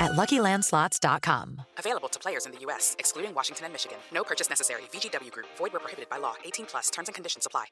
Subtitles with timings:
[0.00, 1.62] at LuckyLandSlots.com.
[1.78, 3.98] Available to players in the U.S., excluding Washington and Michigan.
[4.12, 4.82] No purchase necessary.
[4.92, 5.46] VGW Group.
[5.56, 6.34] Void where prohibited by law.
[6.44, 6.90] 18 plus.
[6.90, 7.66] Terms and conditions apply.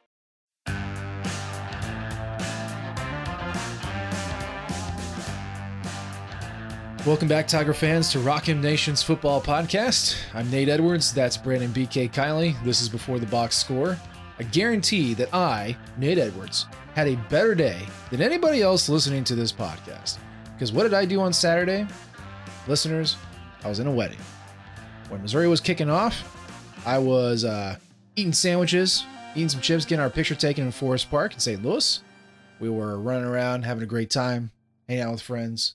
[7.05, 10.16] Welcome back, Tiger fans, to Rock M Nation's football podcast.
[10.34, 11.12] I'm Nate Edwards.
[11.12, 12.62] That's Brandon BK Kiley.
[12.62, 13.99] This is Before the Box Score.
[14.39, 17.81] I guarantee that I, Nate Edwards, had a better day
[18.12, 20.19] than anybody else listening to this podcast.
[20.54, 21.89] Because what did I do on Saturday?
[22.67, 23.17] Listeners,
[23.65, 24.19] I was in a wedding.
[25.09, 26.37] When Missouri was kicking off,
[26.87, 27.77] I was uh,
[28.17, 31.62] eating sandwiches, eating some chips, getting our picture taken in Forest Park in St.
[31.62, 32.03] Louis.
[32.61, 34.51] We were running around, having a great time,
[34.89, 35.75] hanging out with friends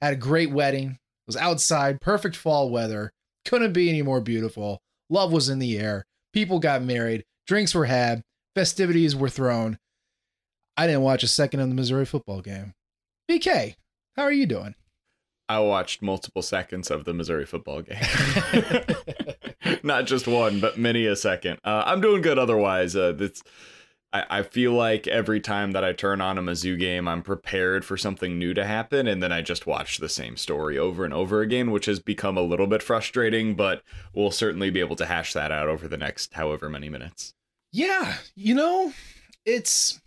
[0.00, 0.90] had a great wedding.
[0.90, 3.12] It was outside, perfect fall weather.
[3.44, 4.80] Couldn't be any more beautiful.
[5.08, 6.04] Love was in the air.
[6.32, 7.24] People got married.
[7.46, 8.22] Drinks were had.
[8.54, 9.78] Festivities were thrown.
[10.76, 12.74] I didn't watch a second of the Missouri football game.
[13.30, 13.76] BK,
[14.14, 14.74] how are you doing?
[15.48, 17.98] I watched multiple seconds of the Missouri football game.
[19.82, 21.60] Not just one, but many a second.
[21.64, 22.96] Uh, I'm doing good otherwise.
[22.96, 23.42] Uh, that's
[24.12, 27.84] I, I feel like every time that I turn on a Mizzou game, I'm prepared
[27.84, 31.12] for something new to happen, and then I just watch the same story over and
[31.12, 33.82] over again, which has become a little bit frustrating, but
[34.14, 37.34] we'll certainly be able to hash that out over the next however many minutes.
[37.72, 38.92] Yeah, you know,
[39.44, 40.00] it's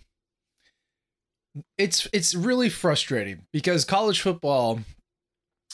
[1.77, 4.79] it's it's really frustrating because college football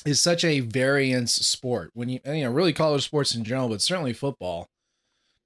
[0.05, 3.81] is such a variance sport when you you know really college sports in general but
[3.81, 4.69] certainly football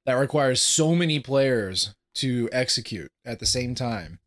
[0.06, 4.20] that requires so many players to execute at the same time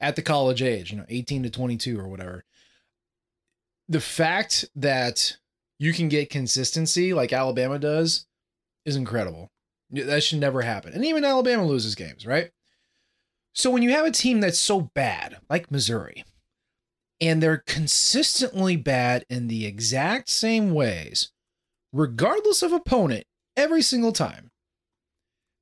[0.00, 2.44] at the college age, you know, 18 to 22 or whatever.
[3.88, 5.36] The fact that
[5.78, 8.26] you can get consistency like Alabama does
[8.84, 9.50] is incredible.
[9.90, 10.92] That should never happen.
[10.92, 12.50] And even Alabama loses games, right?
[13.54, 16.24] So when you have a team that's so bad, like Missouri,
[17.20, 21.30] and they're consistently bad in the exact same ways,
[21.92, 23.24] regardless of opponent,
[23.56, 24.50] every single time,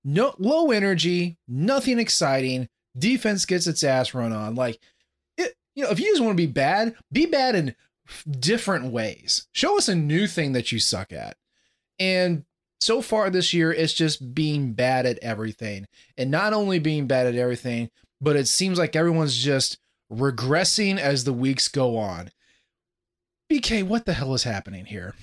[0.05, 2.69] no low energy, nothing exciting.
[2.99, 4.55] Defense gets its ass run on.
[4.55, 4.79] Like,
[5.37, 7.75] it, you know, if you just want to be bad, be bad in
[8.31, 9.49] different ways.
[9.53, 11.37] Show us a new thing that you suck at.
[11.99, 12.45] And
[12.81, 15.87] so far this year, it's just being bad at everything.
[16.17, 17.91] And not only being bad at everything,
[18.21, 19.79] but it seems like everyone's just
[20.11, 22.31] regressing as the weeks go on.
[23.51, 25.15] BK, what the hell is happening here?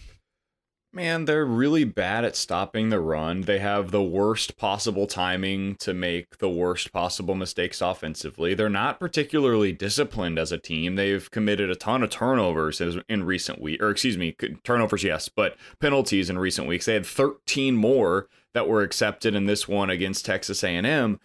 [0.96, 3.42] Man, they're really bad at stopping the run.
[3.42, 8.54] They have the worst possible timing to make the worst possible mistakes offensively.
[8.54, 10.96] They're not particularly disciplined as a team.
[10.96, 15.58] They've committed a ton of turnovers in recent weeks, or excuse me, turnovers, yes, but
[15.80, 16.86] penalties in recent weeks.
[16.86, 21.20] They had 13 more that were accepted in this one against Texas A&M.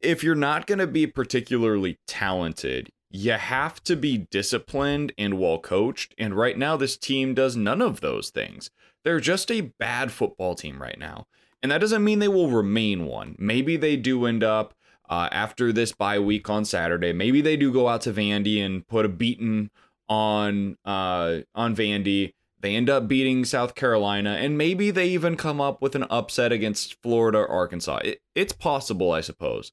[0.00, 5.58] If you're not going to be particularly talented, you have to be disciplined and well
[5.58, 6.14] coached.
[6.18, 8.70] And right now, this team does none of those things.
[9.04, 11.26] They're just a bad football team right now.
[11.62, 13.34] And that doesn't mean they will remain one.
[13.38, 14.74] Maybe they do end up
[15.08, 17.12] uh, after this bye week on Saturday.
[17.12, 19.70] Maybe they do go out to Vandy and put a beating
[20.08, 22.32] on uh, on Vandy.
[22.60, 26.52] They end up beating South Carolina, and maybe they even come up with an upset
[26.52, 28.00] against Florida or Arkansas.
[28.04, 29.72] It, it's possible, I suppose.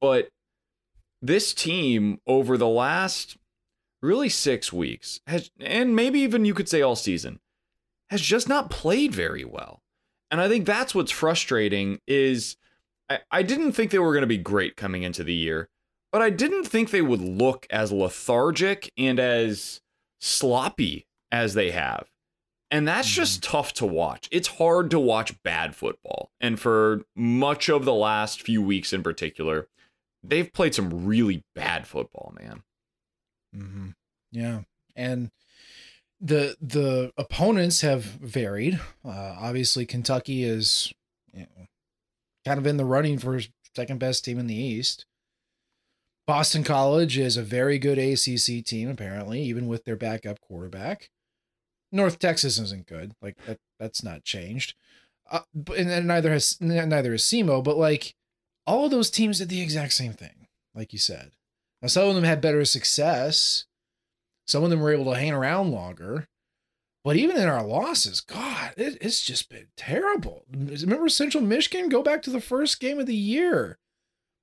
[0.00, 0.30] But
[1.22, 3.36] this team over the last
[4.02, 7.40] really six weeks has, and maybe even you could say all season,
[8.08, 9.82] has just not played very well.
[10.30, 12.56] And I think that's what's frustrating is
[13.08, 15.68] I, I didn't think they were going to be great coming into the year,
[16.12, 19.80] but I didn't think they would look as lethargic and as
[20.20, 22.06] sloppy as they have.
[22.70, 23.22] And that's mm-hmm.
[23.22, 24.28] just tough to watch.
[24.30, 26.30] It's hard to watch bad football.
[26.40, 29.66] And for much of the last few weeks in particular,
[30.22, 32.62] they've played some really bad football, man.
[33.56, 33.88] Mm-hmm.
[34.32, 34.60] Yeah.
[34.96, 35.30] And
[36.20, 38.78] the the opponents have varied.
[39.04, 40.92] Uh, obviously, Kentucky is
[41.32, 41.66] you know,
[42.44, 43.40] kind of in the running for
[43.74, 45.06] second best team in the East.
[46.26, 51.10] Boston College is a very good ACC team, apparently, even with their backup quarterback.
[51.90, 53.14] North Texas isn't good.
[53.20, 54.74] Like that, that's not changed.
[55.28, 55.40] Uh,
[55.76, 57.64] and, and neither has neither is SEMO.
[57.64, 58.14] But like
[58.66, 61.32] all of those teams did the exact same thing, like you said.
[61.82, 63.64] Now some of them had better success.
[64.46, 66.26] Some of them were able to hang around longer.
[67.02, 70.44] But even in our losses, God, it, it's just been terrible.
[70.52, 71.88] Remember Central Michigan?
[71.88, 73.78] Go back to the first game of the year.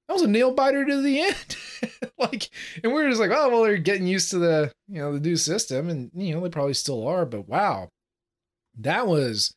[0.08, 1.58] That was a nail biter to the end.
[2.18, 2.50] like,
[2.84, 5.20] and we are just like, oh well, they're getting used to the you know the
[5.20, 7.26] new system, and you know they probably still are.
[7.26, 7.90] But wow,
[8.80, 9.54] that was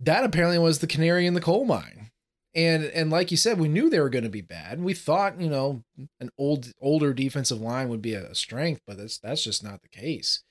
[0.00, 2.10] that apparently was the canary in the coal mine.
[2.56, 4.82] And and like you said, we knew they were going to be bad.
[4.82, 5.82] We thought you know
[6.18, 9.88] an old older defensive line would be a strength, but that's that's just not the
[9.88, 10.42] case.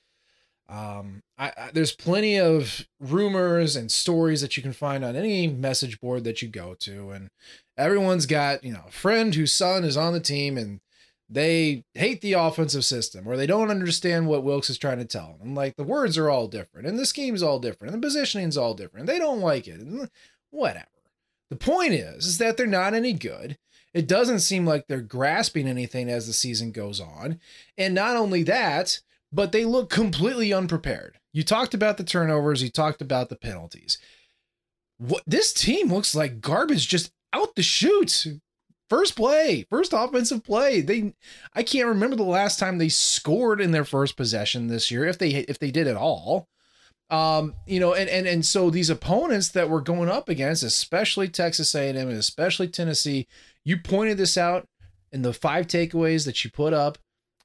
[0.70, 5.48] Um, I, I, there's plenty of rumors and stories that you can find on any
[5.48, 7.30] message board that you go to, and
[7.76, 10.82] everyone's got you know a friend whose son is on the team and
[11.28, 15.38] they hate the offensive system or they don't understand what Wilks is trying to tell
[15.40, 15.56] them.
[15.56, 18.76] Like the words are all different and the scheme's all different and the positioning's all
[18.76, 19.08] different.
[19.08, 19.80] They don't like it.
[19.80, 20.08] And
[20.52, 20.86] whatever.
[21.50, 23.58] The point is, is that they're not any good.
[23.94, 27.40] It doesn't seem like they're grasping anything as the season goes on.
[27.78, 29.00] And not only that,
[29.32, 31.20] but they look completely unprepared.
[31.32, 33.98] You talked about the turnovers, you talked about the penalties.
[34.98, 38.28] What this team looks like garbage just out the chute.
[38.90, 40.82] First play, first offensive play.
[40.82, 41.14] They
[41.54, 45.18] I can't remember the last time they scored in their first possession this year if
[45.18, 46.48] they if they did at all.
[47.10, 51.28] Um, you know, and and and so these opponents that we're going up against, especially
[51.28, 53.28] Texas A&M and especially Tennessee,
[53.64, 54.68] you pointed this out
[55.12, 56.98] in the five takeaways that you put up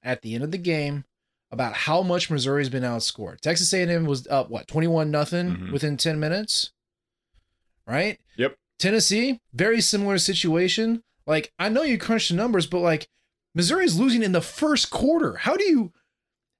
[0.02, 1.04] at the end of the game
[1.50, 3.40] about how much Missouri's been outscored.
[3.40, 5.72] Texas A&M was up what 21 nothing mm-hmm.
[5.72, 6.70] within 10 minutes.
[7.86, 8.18] Right?
[8.36, 8.56] Yep.
[8.78, 11.02] Tennessee, very similar situation.
[11.26, 13.08] Like I know you crunched the numbers, but like
[13.54, 15.36] Missouri's losing in the first quarter.
[15.36, 15.92] How do you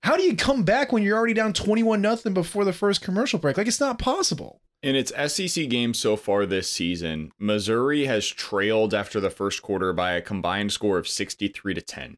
[0.02, 3.38] how do you come back when you're already down 21 nothing before the first commercial
[3.38, 3.56] break?
[3.56, 4.60] Like it's not possible.
[4.82, 9.92] In its SEC games so far this season, Missouri has trailed after the first quarter
[9.92, 12.16] by a combined score of 63 to 10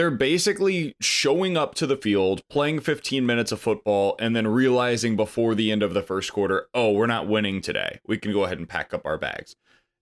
[0.00, 5.14] they're basically showing up to the field, playing 15 minutes of football, and then realizing
[5.14, 8.00] before the end of the first quarter, oh, we're not winning today.
[8.06, 9.56] We can go ahead and pack up our bags.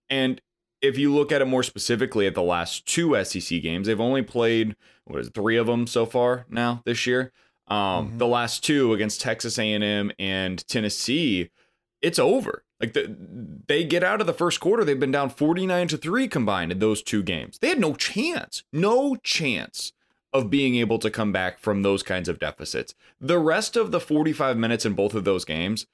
[0.09, 0.39] And
[0.81, 4.21] if you look at it more specifically at the last two SEC games, they've only
[4.21, 7.31] played what is it, three of them so far now this year.
[7.67, 8.17] Um, mm-hmm.
[8.17, 11.49] The last two against Texas A&M and Tennessee,
[12.01, 12.63] it's over.
[12.79, 13.15] Like the,
[13.67, 16.79] they get out of the first quarter, they've been down 49 to 3 combined in
[16.79, 17.59] those two games.
[17.59, 19.91] They had no chance, no chance
[20.31, 22.93] of being able to come back from those kinds of deficits.
[23.19, 25.87] The rest of the 45 minutes in both of those games,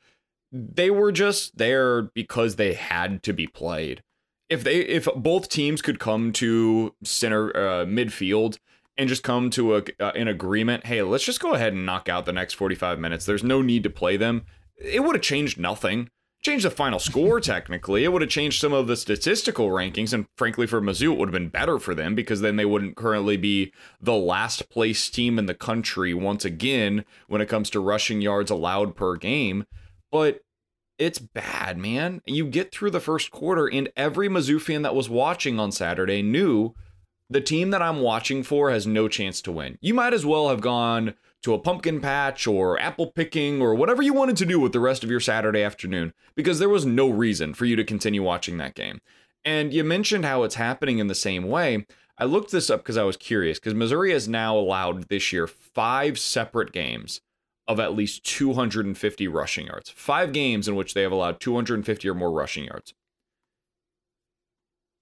[0.52, 4.04] they were just there because they had to be played.
[4.50, 8.58] If they if both teams could come to center uh, midfield
[8.98, 12.10] and just come to a uh, an agreement, hey, let's just go ahead and knock
[12.10, 13.26] out the next 45 minutes.
[13.26, 14.46] There's no need to play them.
[14.78, 16.10] It would have changed nothing
[16.46, 18.04] changed the final score technically.
[18.04, 21.30] It would have changed some of the statistical rankings, and frankly, for Mizzou, it would
[21.30, 25.40] have been better for them because then they wouldn't currently be the last place team
[25.40, 29.66] in the country once again when it comes to rushing yards allowed per game.
[30.12, 30.42] But
[30.98, 32.22] it's bad, man.
[32.26, 36.22] You get through the first quarter, and every Mizzou fan that was watching on Saturday
[36.22, 36.74] knew
[37.30, 39.78] the team that I'm watching for has no chance to win.
[39.82, 44.02] You might as well have gone to a pumpkin patch or apple picking or whatever
[44.02, 47.10] you wanted to do with the rest of your Saturday afternoon because there was no
[47.10, 49.00] reason for you to continue watching that game.
[49.44, 51.86] And you mentioned how it's happening in the same way.
[52.18, 55.48] I looked this up because I was curious because Missouri has now allowed this year
[55.48, 57.22] five separate games
[57.68, 59.90] of at least 250 rushing yards.
[59.90, 62.94] Five games in which they have allowed 250 or more rushing yards.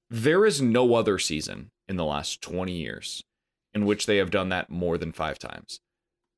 [0.10, 3.24] There is no other season in the last 20 years
[3.74, 5.80] in which they have done that more than five times.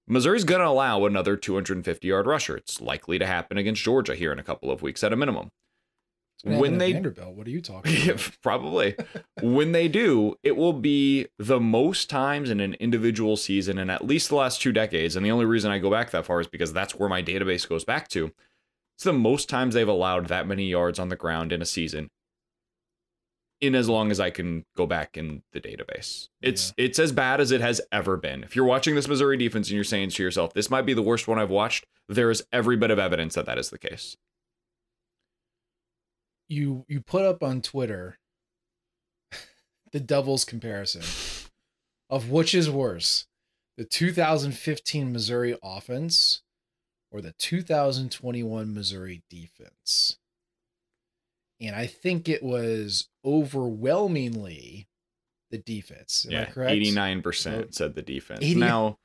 [0.07, 2.55] Missouri's going to allow another 250 yard rusher.
[2.55, 5.49] It's likely to happen against Georgia here in a couple of weeks at a minimum.
[6.45, 8.31] When they Vanderbilt, what are you talking about?
[8.43, 8.95] probably
[9.41, 14.05] when they do, it will be the most times in an individual season in at
[14.05, 15.15] least the last two decades.
[15.15, 17.67] And the only reason I go back that far is because that's where my database
[17.67, 18.31] goes back to.
[18.95, 22.11] It's the most times they've allowed that many yards on the ground in a season
[23.59, 26.29] in as long as I can go back in the database.
[26.41, 26.85] It's yeah.
[26.85, 28.43] it's as bad as it has ever been.
[28.43, 31.01] If you're watching this Missouri defense and you're saying to yourself, this might be the
[31.01, 34.15] worst one I've watched, there is every bit of evidence that that is the case.
[36.47, 38.17] You you put up on Twitter
[39.91, 41.03] the Devils comparison
[42.09, 43.25] of which is worse,
[43.77, 46.41] the 2015 Missouri offense
[47.11, 50.17] or the 2021 Missouri defense.
[51.59, 54.87] And I think it was overwhelmingly
[55.51, 56.25] the defense.
[56.25, 56.73] Am yeah, I correct?
[56.73, 58.41] 89% said the defense.
[58.43, 58.97] 80- now,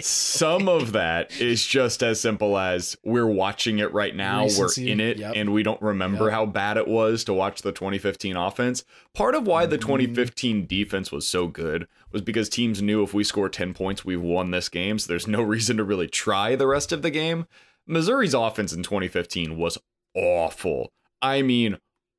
[0.00, 4.92] some of that is just as simple as we're watching it right now, Recency, we're
[4.92, 5.34] in it, yep.
[5.36, 6.32] and we don't remember yep.
[6.32, 8.84] how bad it was to watch the 2015 offense.
[9.14, 9.86] Part of why the mm-hmm.
[9.86, 14.20] 2015 defense was so good was because teams knew if we score 10 points, we've
[14.20, 17.46] won this game, so there's no reason to really try the rest of the game.
[17.86, 19.78] Missouri's offense in 2015 was
[20.14, 20.90] awful.
[21.22, 21.78] I mean,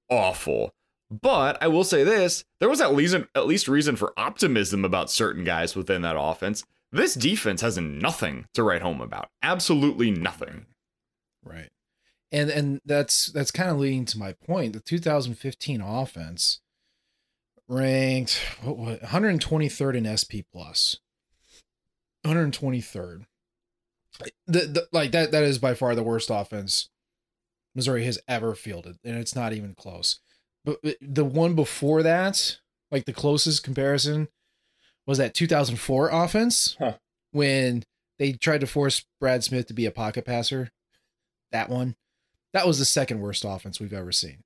[0.10, 0.74] awful.
[1.12, 5.12] But I will say this: there was at least at least reason for optimism about
[5.12, 6.64] certain guys within that offense.
[6.96, 9.28] This defense has nothing to write home about.
[9.44, 10.66] Absolutely nothing.
[11.44, 11.70] Right.
[12.32, 14.72] And and that's that's kind of leading to my point.
[14.72, 16.62] The 2015 offense
[17.68, 21.00] ranked what, what 123rd in SP plus.
[22.26, 23.26] 123rd.
[24.48, 26.88] The, the like that that is by far the worst offense
[27.76, 30.22] Missouri has ever fielded, and it's not even close.
[30.64, 32.60] But the one before that,
[32.90, 34.30] like the closest comparison,
[35.06, 36.94] was that 2004 offense huh.
[37.32, 37.84] when
[38.18, 40.72] they tried to force Brad Smith to be a pocket passer.
[41.52, 41.96] That one,
[42.54, 44.44] that was the second worst offense we've ever seen.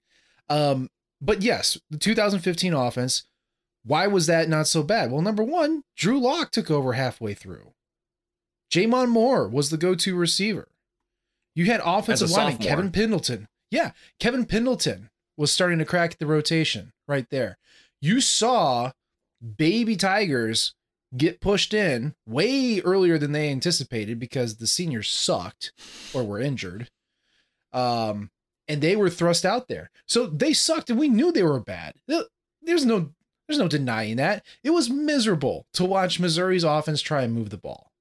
[0.50, 0.89] Um,
[1.22, 3.24] but yes, the 2015 offense.
[3.86, 5.10] Why was that not so bad?
[5.10, 7.74] Well, number one, Drew Lock took over halfway through.
[8.72, 10.68] J'Mon Moore was the go-to receiver.
[11.56, 13.48] You had offensive lineman Kevin Pendleton.
[13.72, 17.58] Yeah, Kevin Pendleton was starting to crack the rotation right there.
[18.01, 18.92] You saw
[19.58, 20.74] baby Tigers
[21.15, 25.72] get pushed in way earlier than they anticipated because the seniors sucked
[26.13, 26.89] or were injured.
[27.74, 28.29] Um,
[28.67, 29.89] and they were thrust out there.
[30.05, 31.96] So they sucked and we knew they were bad.
[32.62, 33.12] There's no
[33.48, 34.46] there's no denying that.
[34.63, 37.91] It was miserable to watch Missouri's offense try and move the ball.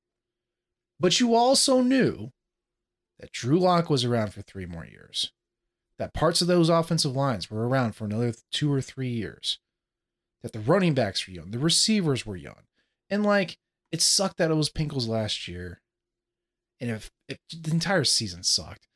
[1.00, 2.33] But you also knew
[3.18, 5.33] that Drew Lock was around for three more years,
[5.99, 9.59] that parts of those offensive lines were around for another two or three years,
[10.42, 12.62] that the running backs were young, the receivers were young.
[13.11, 13.59] And like,
[13.90, 15.80] it sucked that it was Pinkel's last year.
[16.80, 18.87] And if, if the entire season sucked,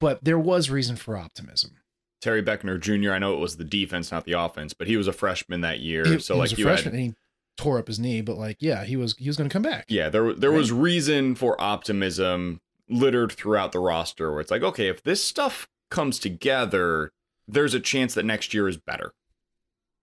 [0.00, 1.78] but there was reason for optimism.
[2.20, 3.12] Terry Beckner Jr.
[3.12, 5.80] I know it was the defense, not the offense, but he was a freshman that
[5.80, 6.04] year.
[6.04, 7.14] He, so he like you freshman, had,
[7.56, 9.86] tore up his knee, but like yeah, he was he was going to come back.
[9.88, 10.56] Yeah, there there right?
[10.56, 15.68] was reason for optimism littered throughout the roster where it's like, okay, if this stuff
[15.90, 17.12] comes together,
[17.48, 19.12] there's a chance that next year is better.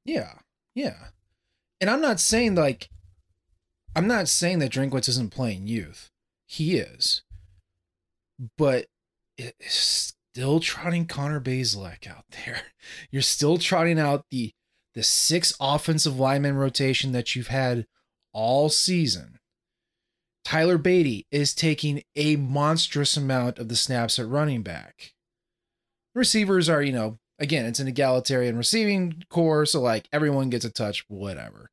[0.05, 0.34] Yeah.
[0.80, 1.08] Yeah.
[1.82, 2.90] And I'm not saying like
[3.98, 6.10] I'm not saying that Drinkwitz isn't playing youth.
[6.46, 7.24] He is.
[8.58, 8.86] But
[9.38, 12.62] it's still trotting Connor Bazelak out there.
[13.12, 14.54] You're still trotting out the
[14.96, 17.86] the six offensive lineman rotation that you've had
[18.32, 19.40] all season.
[20.46, 25.14] Tyler Badie is taking a monstrous amount of the snaps at running back.
[26.16, 30.69] Receivers are, you know, again, it's an egalitarian receiving core, so like everyone gets a
[30.69, 31.72] touch, whatever.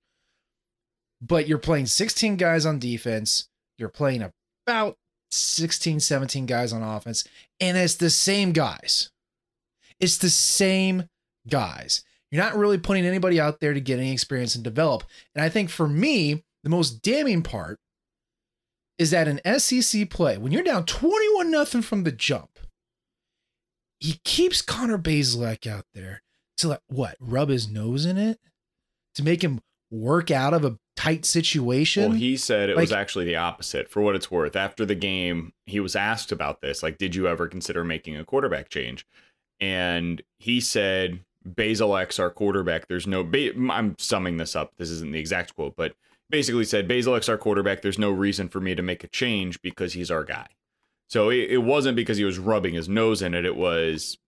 [1.20, 4.30] But you're playing 16 guys on defense, you're playing
[4.66, 4.96] about
[5.30, 7.24] 16, 17 guys on offense,
[7.60, 9.10] and it's the same guys.
[9.98, 11.08] It's the same
[11.48, 12.04] guys.
[12.30, 15.04] You're not really putting anybody out there to get any experience and develop.
[15.34, 17.78] And I think for me, the most damning part
[18.98, 22.55] is that an SEC play, when you're down 21 nothing from the jump,
[24.00, 26.22] he keeps Connor Bazelak out there
[26.58, 28.38] to like, what, rub his nose in it?
[29.14, 29.60] To make him
[29.90, 32.10] work out of a tight situation?
[32.10, 34.56] Well, he said it like, was actually the opposite for what it's worth.
[34.56, 38.24] After the game, he was asked about this, like, did you ever consider making a
[38.24, 39.06] quarterback change?
[39.58, 42.88] And he said, Bazelak's our quarterback.
[42.88, 43.26] There's no,
[43.70, 44.72] I'm summing this up.
[44.76, 45.94] This isn't the exact quote, but
[46.28, 47.80] basically said, Bazelak's our quarterback.
[47.80, 50.48] There's no reason for me to make a change because he's our guy.
[51.08, 53.44] So it, it wasn't because he was rubbing his nose in it.
[53.44, 54.18] It was,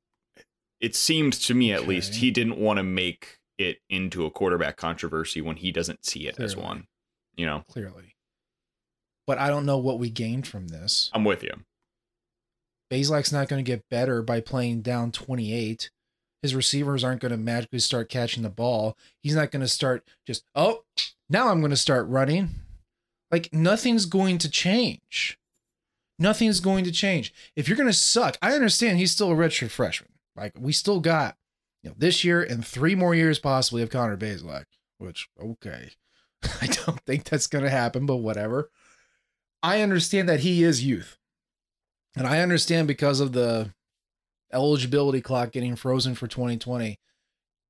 [0.81, 1.89] it seemed to me at Okay.
[1.89, 6.29] least, he didn't want to make it into a quarterback controversy when he doesn't see
[6.29, 6.87] it as one.
[7.37, 8.15] You know, Clearly.
[9.27, 11.11] But I don't know what we gained from this.
[11.13, 11.53] I'm with you.
[12.91, 15.91] Bazelak's not going to get better by playing down 28.
[16.43, 18.97] His receivers aren't going to magically start catching the ball.
[19.23, 20.85] He's not going to start just, oh,
[21.29, 22.51] now I'm going to start running.
[23.31, 25.39] Like nothing's going to change.
[26.19, 27.33] Nothing's going to change.
[27.55, 30.11] If you're going to suck, I understand he's still a redshirt freshman.
[30.37, 31.37] Like we still got,
[31.83, 34.65] you know, this year and three more years possibly of Connor Bazelak,
[34.99, 35.91] which okay.
[36.61, 38.71] I don't think that's going to happen, but whatever.
[39.63, 41.19] I understand that he is youth.
[42.17, 43.73] And I understand because of the
[44.53, 46.99] eligibility clock getting frozen for 2020,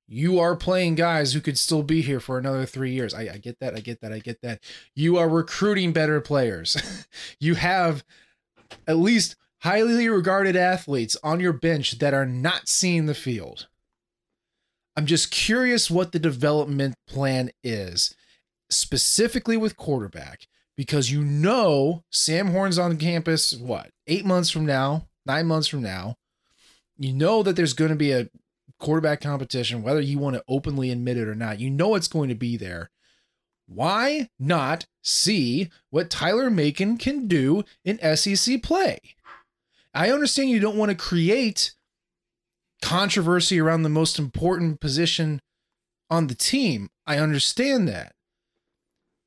[0.07, 3.13] you are playing guys who could still be here for another three years.
[3.13, 3.75] I, I get that.
[3.75, 4.13] I get that.
[4.13, 4.63] I get that.
[4.95, 7.07] You are recruiting better players.
[7.41, 8.05] you have
[8.87, 13.69] at least highly regarded athletes on your bench that are not seeing the field.
[14.97, 18.15] I'm just curious what the development plan is,
[18.69, 20.49] specifically with quarterback
[20.79, 25.83] because you know Sam Horn's on campus, what, eight months from now, nine months from
[25.83, 26.15] now.
[26.97, 28.29] You know that there's going to be a
[28.79, 31.59] quarterback competition, whether you want to openly admit it or not.
[31.59, 32.91] You know it's going to be there.
[33.69, 38.99] Why not see what Tyler Macon can do in SEC play?
[39.93, 41.75] I understand you don't want to create
[42.81, 45.41] controversy around the most important position
[46.09, 46.89] on the team.
[47.07, 48.15] I understand that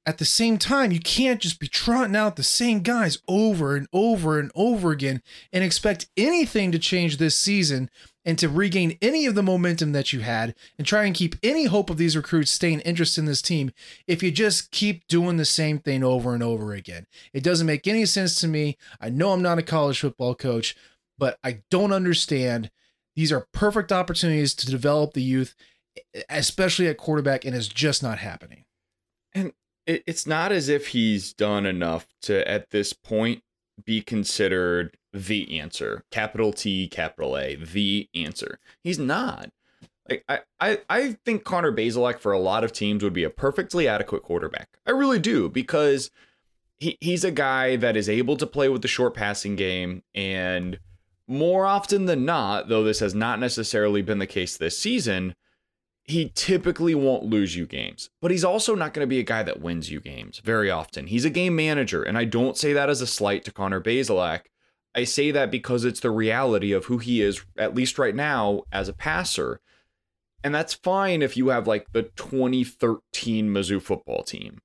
[0.05, 3.87] at the same time, you can't just be trotting out the same guys over and
[3.93, 5.21] over and over again
[5.53, 7.89] and expect anything to change this season
[8.23, 11.65] and to regain any of the momentum that you had and try and keep any
[11.65, 13.71] hope of these recruits staying interested in this team
[14.07, 17.07] if you just keep doing the same thing over and over again.
[17.33, 18.77] It doesn't make any sense to me.
[18.99, 20.75] I know I'm not a college football coach,
[21.17, 22.69] but I don't understand.
[23.15, 25.55] These are perfect opportunities to develop the youth,
[26.29, 28.65] especially at quarterback, and it's just not happening.
[29.33, 29.53] And
[29.87, 33.43] it's not as if he's done enough to, at this point,
[33.83, 36.03] be considered the answer.
[36.11, 38.59] Capital T, capital A, the answer.
[38.83, 39.51] He's not.
[40.09, 43.29] Like I, I, I think Connor Bazelak for a lot of teams would be a
[43.29, 44.69] perfectly adequate quarterback.
[44.85, 46.11] I really do because
[46.77, 50.79] he, he's a guy that is able to play with the short passing game and
[51.27, 55.33] more often than not, though this has not necessarily been the case this season,
[56.03, 59.43] he typically won't lose you games, but he's also not going to be a guy
[59.43, 61.07] that wins you games very often.
[61.07, 64.41] He's a game manager, and I don't say that as a slight to Connor Bazelak.
[64.93, 68.63] I say that because it's the reality of who he is, at least right now,
[68.71, 69.61] as a passer.
[70.43, 74.59] And that's fine if you have like the 2013 Mizzou football team.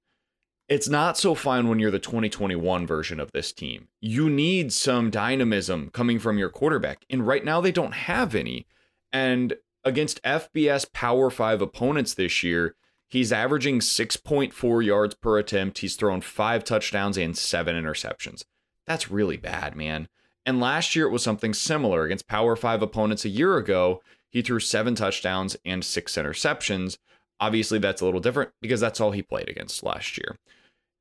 [0.68, 3.86] It's not so fine when you're the 2021 version of this team.
[4.00, 8.66] You need some dynamism coming from your quarterback, and right now they don't have any.
[9.12, 12.74] And against FBS Power 5 opponents this year,
[13.06, 15.78] he's averaging 6.4 yards per attempt.
[15.78, 18.44] He's thrown five touchdowns and seven interceptions.
[18.86, 20.08] That's really bad, man.
[20.46, 24.00] And last year it was something similar against Power 5 opponents a year ago.
[24.30, 26.98] He threw seven touchdowns and six interceptions.
[27.40, 30.36] Obviously, that's a little different because that's all he played against last year.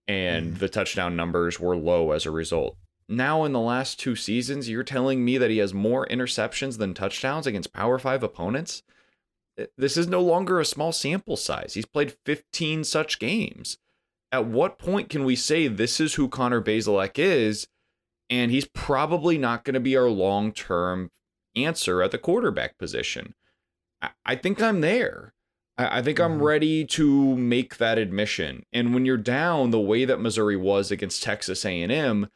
[0.07, 0.59] And mm.
[0.59, 2.75] the touchdown numbers were low as a result.
[3.07, 6.93] Now, in the last two seasons, you're telling me that he has more interceptions than
[6.93, 8.81] touchdowns against Power 5 opponents?
[9.59, 11.75] Uh, this is no longer a small sample size.
[11.75, 13.77] He's played 15 such games.
[14.31, 17.67] At what point can we say this is who Connor Bazelak is?
[18.29, 21.11] And he's probably not going to be our long term
[21.55, 23.33] answer at the quarterback position.
[24.01, 25.33] I, I think I'm there.
[25.77, 26.43] I, I think I'm mm-hmm.
[26.43, 28.63] ready to make that admission.
[28.73, 32.27] And when you're down the way that Missouri was against Texas A&M,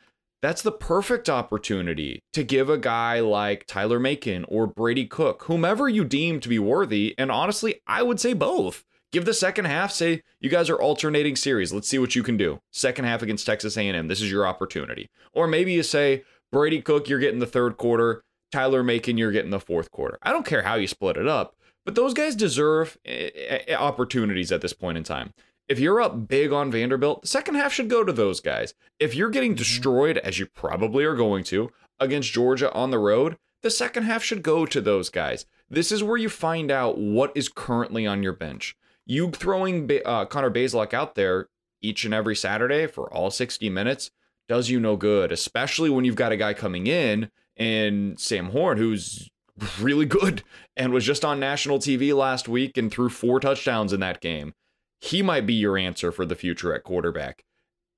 [0.41, 5.89] that's the perfect opportunity to give a guy like Tyler Macon or Brady Cook, whomever
[5.89, 8.85] you deem to be worthy, and honestly, I would say both.
[9.11, 11.73] Give the second half, say you guys are alternating series.
[11.73, 12.61] Let's see what you can do.
[12.71, 15.09] Second half against Texas A&M, this is your opportunity.
[15.33, 18.23] Or maybe you say Brady Cook, you're getting the third quarter.
[18.51, 20.19] Tyler Macon, you're getting the fourth quarter.
[20.21, 23.29] I don't care how you split it up, but those guys deserve eh,
[23.67, 25.33] eh, opportunities at this point in time.
[25.67, 28.73] If you're up big on Vanderbilt, the second half should go to those guys.
[28.99, 33.37] If you're getting destroyed, as you probably are going to, against Georgia on the road,
[33.61, 35.45] the second half should go to those guys.
[35.69, 38.75] This is where you find out what is currently on your bench.
[39.09, 41.47] You throwing Ba- uh, Connor Bazelak out there
[41.81, 44.11] each and every Saturday for all 60 minutes
[44.47, 48.77] does you no good, especially when you've got a guy coming in and Sam Horn,
[48.77, 49.27] who's
[49.81, 50.43] really good
[50.77, 54.53] and was just on national TV last week and threw four touchdowns in that game.
[55.01, 57.43] he might be your answer for the future at quarterback.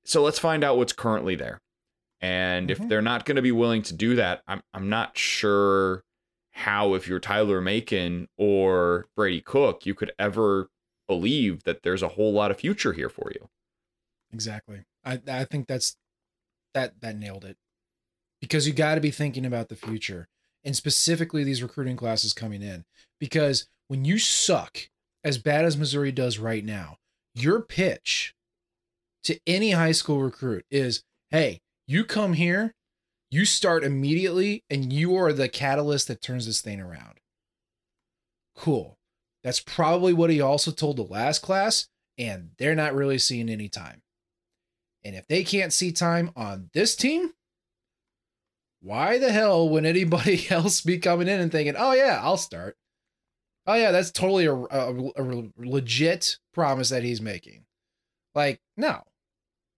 [0.06, 1.60] So let's find out what's currently there.
[2.22, 2.72] And Mhm.
[2.72, 6.04] if they're not going to be willing to do that, I'm I'm not sure
[6.52, 10.70] how if you're Tyler Macon or Brady Cook, you could ever
[11.12, 13.50] believe that there's a whole lot of future here for you.
[14.32, 14.86] Exactly.
[15.04, 15.98] I I think that's
[16.74, 17.58] that that nailed it.
[18.40, 20.30] Because you got to be thinking about the future
[20.64, 22.86] and specifically these recruiting classes coming in
[23.20, 24.90] because when you suck
[25.26, 26.96] as bad as Missouri does right now,
[27.36, 28.34] your pitch
[29.26, 32.74] to any high school recruit is, "Hey, you come here,
[33.30, 37.20] you start immediately and you are the catalyst that turns this thing around."
[38.56, 38.98] Cool.
[39.44, 43.68] That's probably what he also told the last class and they're not really seeing any
[43.68, 44.02] time.
[45.04, 47.32] And if they can't see time on this team,
[48.82, 52.78] why the hell would anybody else be coming in and thinking, "Oh yeah, I'll start"?
[53.66, 57.66] Oh yeah, that's totally a, a, a legit promise that he's making.
[58.36, 59.02] Like, no,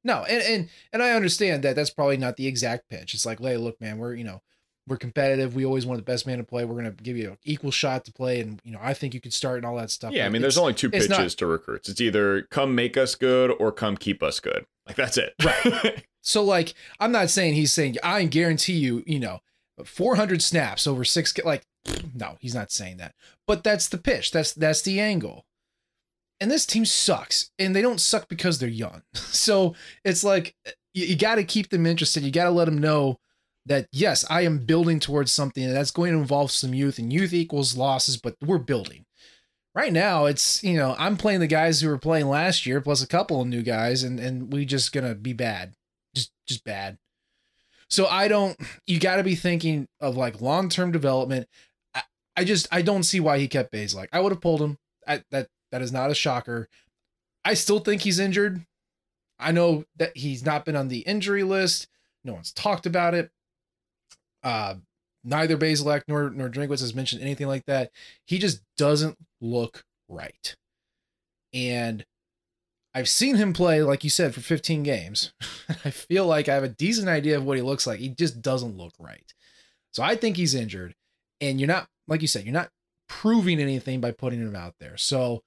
[0.03, 3.13] no, and and and I understand that that's probably not the exact pitch.
[3.13, 4.41] It's like, hey, look, man, we're you know
[4.87, 5.55] we're competitive.
[5.55, 6.65] We always want the best man to play.
[6.65, 9.21] We're gonna give you an equal shot to play, and you know I think you
[9.21, 10.13] could start and all that stuff.
[10.13, 11.89] Yeah, I mean, there's only two pitches not- to recruits.
[11.89, 14.65] It's either come make us good or come keep us good.
[14.87, 15.33] Like that's it.
[15.43, 16.05] Right.
[16.25, 19.41] So like, I'm not saying he's saying I guarantee you, you know,
[19.83, 21.37] 400 snaps over six.
[21.43, 21.63] Like,
[22.15, 23.13] no, he's not saying that.
[23.45, 24.31] But that's the pitch.
[24.31, 25.45] That's that's the angle.
[26.39, 29.03] And this team sucks, and they don't suck because they're young.
[29.13, 30.55] So it's like
[30.93, 32.23] you, you got to keep them interested.
[32.23, 33.19] You got to let them know
[33.65, 37.33] that yes, I am building towards something, that's going to involve some youth, and youth
[37.33, 39.05] equals losses, but we're building.
[39.75, 43.01] Right now, it's you know I'm playing the guys who were playing last year plus
[43.01, 45.73] a couple of new guys, and and we just gonna be bad
[46.13, 46.97] just just bad.
[47.89, 51.47] So I don't you got to be thinking of like long-term development.
[51.93, 52.03] I,
[52.37, 54.77] I just I don't see why he kept Bazelak I would have pulled him.
[55.07, 56.69] I, that that is not a shocker.
[57.45, 58.65] I still think he's injured.
[59.39, 61.87] I know that he's not been on the injury list.
[62.23, 63.31] No one's talked about it.
[64.43, 64.75] Uh
[65.23, 67.91] neither Bazelak nor nor Drinkwitz has mentioned anything like that.
[68.25, 70.55] He just doesn't look right.
[71.53, 72.05] And
[72.95, 75.33] I've seen him play, like you said, for 15 games.
[75.85, 77.99] I feel like I have a decent idea of what he looks like.
[77.99, 79.33] He just doesn't look right.
[79.91, 80.93] So I think he's injured.
[81.41, 82.69] And you're not, like you said, you're not
[83.07, 84.97] proving anything by putting him out there.
[84.97, 85.41] So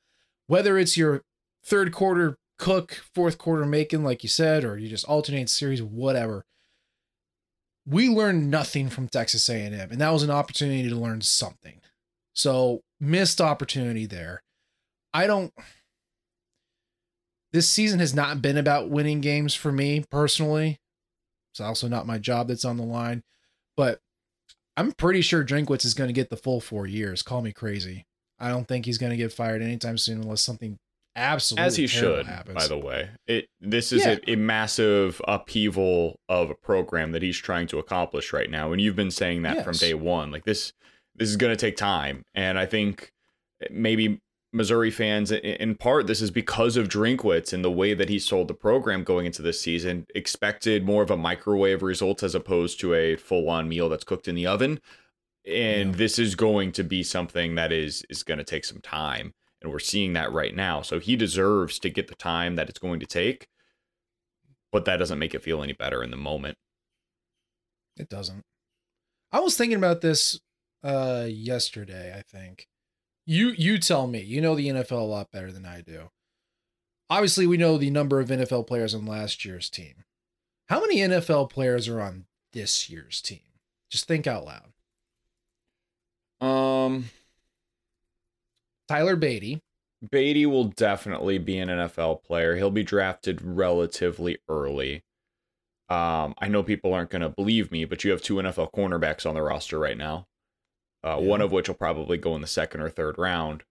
[0.48, 1.22] whether it's your
[1.64, 6.44] third quarter cook, fourth quarter Macon, like you said, or you just alternate series, whatever.
[7.86, 11.80] We learned nothing from Texas A&M, and that was an opportunity to learn something.
[12.34, 14.42] So missed opportunity there.
[15.14, 15.52] I don't
[17.52, 20.78] this season has not been about winning games for me personally.
[21.52, 23.22] It's also not my job that's on the line,
[23.78, 24.00] but
[24.76, 27.22] I'm pretty sure Drinkwitz is going to get the full four years.
[27.22, 28.04] Call me crazy.
[28.38, 30.76] I don't think he's going to get fired anytime soon unless something
[31.16, 32.54] absolutely As he should, happens.
[32.54, 33.08] by the way.
[33.26, 34.16] It this is Yeah.
[34.26, 38.72] a, a massive upheaval of a program that he's trying to accomplish right now.
[38.72, 40.30] And you've been saying that from day one.
[40.30, 40.72] Like this
[41.14, 42.22] this is gonna take time.
[42.34, 43.12] And I think
[43.70, 44.20] maybe
[44.52, 48.48] Missouri fans, in part, this is because of Drinkwitz and the way that he sold
[48.48, 52.94] the program going into this season, expected more of a microwave result as opposed to
[52.94, 54.80] a full on meal that's cooked in the oven.
[55.46, 55.96] And Yeah.
[55.96, 59.34] this is going to be something that is is going to take some time.
[59.66, 60.80] And we're seeing that right now.
[60.80, 63.48] So he deserves to get the time that it's going to take.
[64.70, 66.56] But that doesn't make it feel any better in the moment.
[67.96, 68.44] It doesn't.
[69.32, 70.38] I was thinking about this
[70.84, 72.68] uh yesterday, I think.
[73.24, 74.20] You you tell me.
[74.20, 76.10] You know the NFL a lot better than I do.
[77.10, 80.04] Obviously, we know the number of NFL players on last year's team.
[80.68, 83.40] How many NFL players are on this year's team?
[83.90, 84.72] Just think out loud.
[86.40, 87.06] Um
[88.88, 89.60] Tyler Badie,
[90.04, 92.56] Badie will definitely be an NFL player.
[92.56, 95.04] He'll be drafted relatively early.
[95.88, 99.24] Um, I know people aren't going to believe me, but you have two NFL cornerbacks
[99.26, 100.26] on the roster right now.
[101.02, 103.62] Uh, One of which will probably go in the second or third round.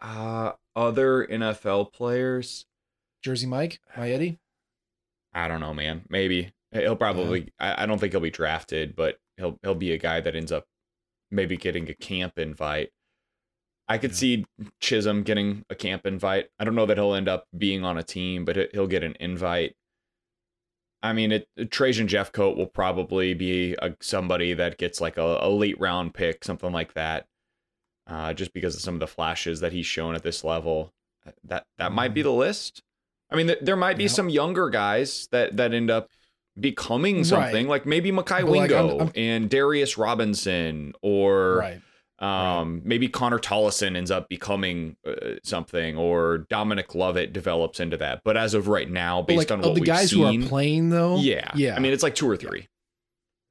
[0.00, 2.64] Uh, other NFL players,
[3.22, 4.38] Jersey Mike, Maietti.
[5.34, 6.04] I don't know, man.
[6.08, 7.52] Maybe he'll probably.
[7.58, 10.52] I, I don't think he'll be drafted, but he'll he'll be a guy that ends
[10.52, 10.64] up
[11.30, 12.90] maybe getting a camp invite.
[13.88, 14.16] I could Yeah.
[14.16, 14.44] see
[14.80, 16.48] Chisholm getting a camp invite.
[16.58, 19.04] I don't know that he'll end up being on a team, but he- he'll get
[19.04, 19.74] an invite.
[21.02, 25.48] I mean, it, Trajan Jeffcoat will probably be a, somebody that gets like a, a
[25.48, 27.26] late round pick, something like that,
[28.08, 30.92] uh, just because of some of the flashes that he's shown at this level.
[31.44, 32.82] That that might be the list.
[33.30, 36.08] I mean, th- there might be some younger guys that that end up
[36.58, 37.70] becoming something, Right.
[37.70, 41.80] like maybe Mekhi But, like, I'm- Wingo I'm- and Darius Robinson or Right.
[42.18, 48.22] Um, maybe Connor Tollison ends up becoming uh, something, or Dominic Lovett develops into that.
[48.24, 50.48] But as of right now, based like on what the we've guys seen, who are
[50.48, 51.76] playing though, yeah, yeah.
[51.76, 52.68] I mean, it's like two or three.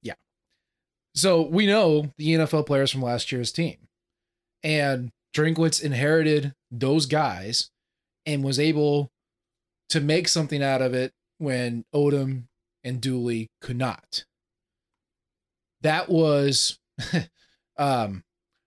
[0.01, 0.15] Yeah.
[1.13, 3.77] So we know the NFL players from last year's team.
[4.63, 7.69] And Drinkwitz inherited those guys
[8.25, 9.11] and was able
[9.89, 12.45] to make something out of it when Odom
[12.83, 14.25] and Dooley could not.
[15.81, 16.79] That was
[17.77, 18.23] um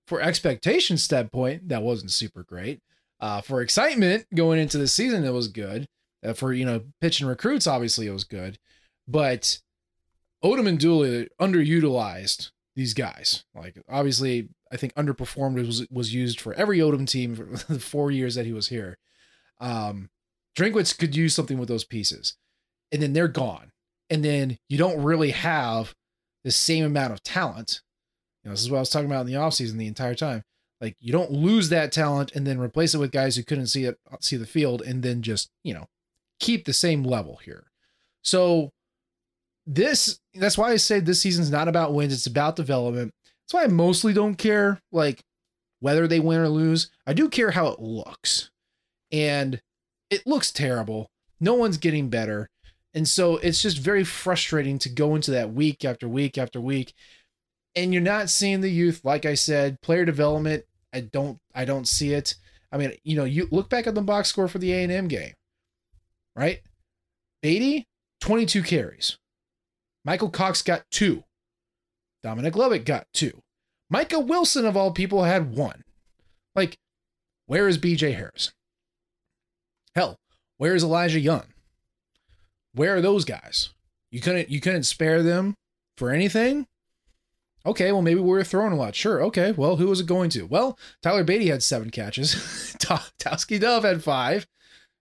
[0.09, 2.81] for expectation standpoint, that wasn't super great.
[3.21, 5.87] Uh for excitement going into the season, it was good.
[6.25, 8.59] Uh, for you know, pitching recruits, obviously it was good.
[9.07, 9.61] But
[10.45, 13.45] Odom and Dooley underutilized these guys.
[13.55, 18.11] Like obviously, I think underperformed was was used for every Odom team for the four
[18.11, 18.99] years that he was here.
[19.61, 20.11] Um,
[20.57, 22.35] Drinkwitz could use something with those pieces,
[22.93, 23.73] and then they're gone.
[24.11, 25.95] And then you don't really have
[26.45, 27.83] the same amount of talent.
[28.51, 30.45] This is what I was talking about in the offseason the entire time.
[30.81, 33.85] Like you don't lose that talent and then replace it with guys who couldn't see
[33.85, 35.87] it see the field and then just, you know,
[36.39, 37.65] keep the same level here.
[38.23, 38.71] So
[39.67, 43.13] this that's why I say this season's not about wins, it's about development.
[43.25, 45.23] That's why I mostly don't care like
[45.81, 46.91] whether they win or lose.
[47.07, 48.51] I do care how it looks.
[49.11, 49.61] And
[50.11, 51.11] it looks terrible.
[51.41, 52.49] No one's getting better.
[52.95, 56.95] And so it's just very frustrating to go into that week after week after week
[57.79, 61.87] and you're not seeing the youth like I said, player development, I don't I don't
[61.87, 62.35] see it.
[62.73, 65.33] I mean, you know, you look back at the box score for the A&M game.
[66.37, 66.61] Right?
[67.43, 67.85] Badie
[68.21, 69.17] 22 carries.
[70.05, 71.25] Michael Cox got two.
[72.23, 73.43] Dominic Lovett got two.
[73.91, 75.85] Micah Wilson, of all people, had one.
[76.55, 76.77] Like,
[77.47, 78.53] where is BJ Harris?
[79.95, 80.17] Hell,
[80.59, 81.45] where is Elijah Young?
[82.75, 83.71] Where are those guys?
[84.11, 85.55] You couldn't you couldn't spare them
[85.97, 86.67] for anything?
[87.67, 88.95] Okay, well maybe we were throwing a lot.
[88.95, 89.23] Sure.
[89.25, 89.53] Okay.
[89.53, 90.45] Well, who was it going to?
[90.45, 92.35] Well, Tyler Badie had seven catches.
[93.19, 94.47] Tauskie Dove had five.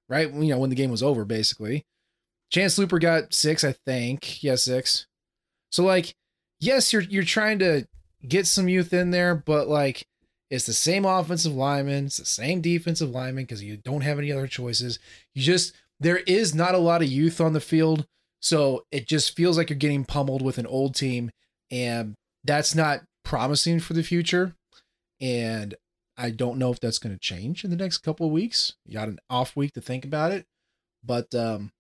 [0.10, 0.34] Right.
[0.34, 1.86] You know when the game was over, basically.
[2.50, 4.41] Chance Luper got six, I think.
[4.43, 5.06] Yeah, six.
[5.72, 6.15] So like,
[6.60, 7.88] yes, you're you're trying to
[8.28, 10.08] get some youth in there, but like
[10.50, 14.32] it's the same offensive lineman, it's the same defensive lineman because you don't have any
[14.32, 15.00] other choices.
[15.34, 18.08] You just there is not a lot of youth on the field,
[18.39, 21.32] so it just feels like you're getting pummeled with an old team,
[21.70, 22.15] and
[22.48, 24.56] that's not promising for the future.
[25.22, 25.76] And
[26.18, 28.76] I don't know if that's going to change in the next couple of weeks.
[28.86, 30.46] You got an off week to think about it,
[31.04, 31.72] but um,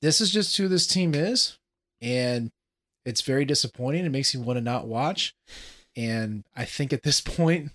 [0.00, 1.58] this is just who this team is,
[2.00, 2.50] and
[3.04, 4.06] it's very disappointing.
[4.06, 5.34] It makes you want to not watch.
[5.96, 7.72] And I think at this point,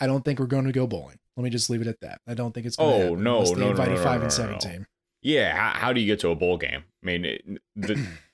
[0.00, 1.18] I don't think we're going to go bowling.
[1.36, 2.20] Let me just leave it at that.
[2.26, 2.76] I don't think it's.
[2.76, 4.58] Going to Oh happen no, no, no, no, no, five no, and no, seven no.
[4.58, 4.86] team.
[5.22, 6.82] Yeah, how, how do you get to a bowl game?
[7.02, 7.42] I mean, it,
[7.76, 8.06] the,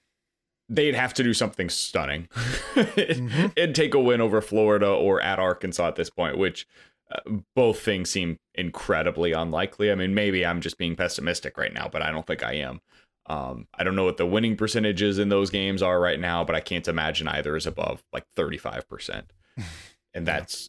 [0.68, 2.28] they'd have to do something stunning.
[2.78, 3.46] Mm-hmm.
[3.56, 6.66] It'd take a win over Florida or at Arkansas at this point, which
[7.10, 9.90] uh, both things seem incredibly unlikely.
[9.90, 12.80] I mean, maybe I'm just being pessimistic right now, but I don't think I am.
[13.26, 16.54] Um, I don't know what the winning percentages in those games are right now, but
[16.54, 19.24] I can't imagine either is above like 35%.
[20.14, 20.68] And that's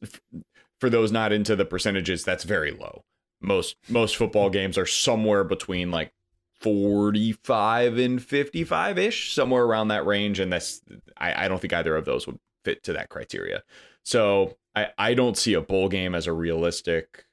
[0.80, 3.04] for those not into the percentages, that's very low.
[3.42, 6.12] Most most football games are somewhere between like
[6.62, 10.40] 45 and 55 ish, somewhere around that range.
[10.40, 10.82] And that's,
[11.18, 13.64] I, I don't think either of those would fit to that criteria.
[14.04, 17.26] So I, I don't see a bowl game as a realistic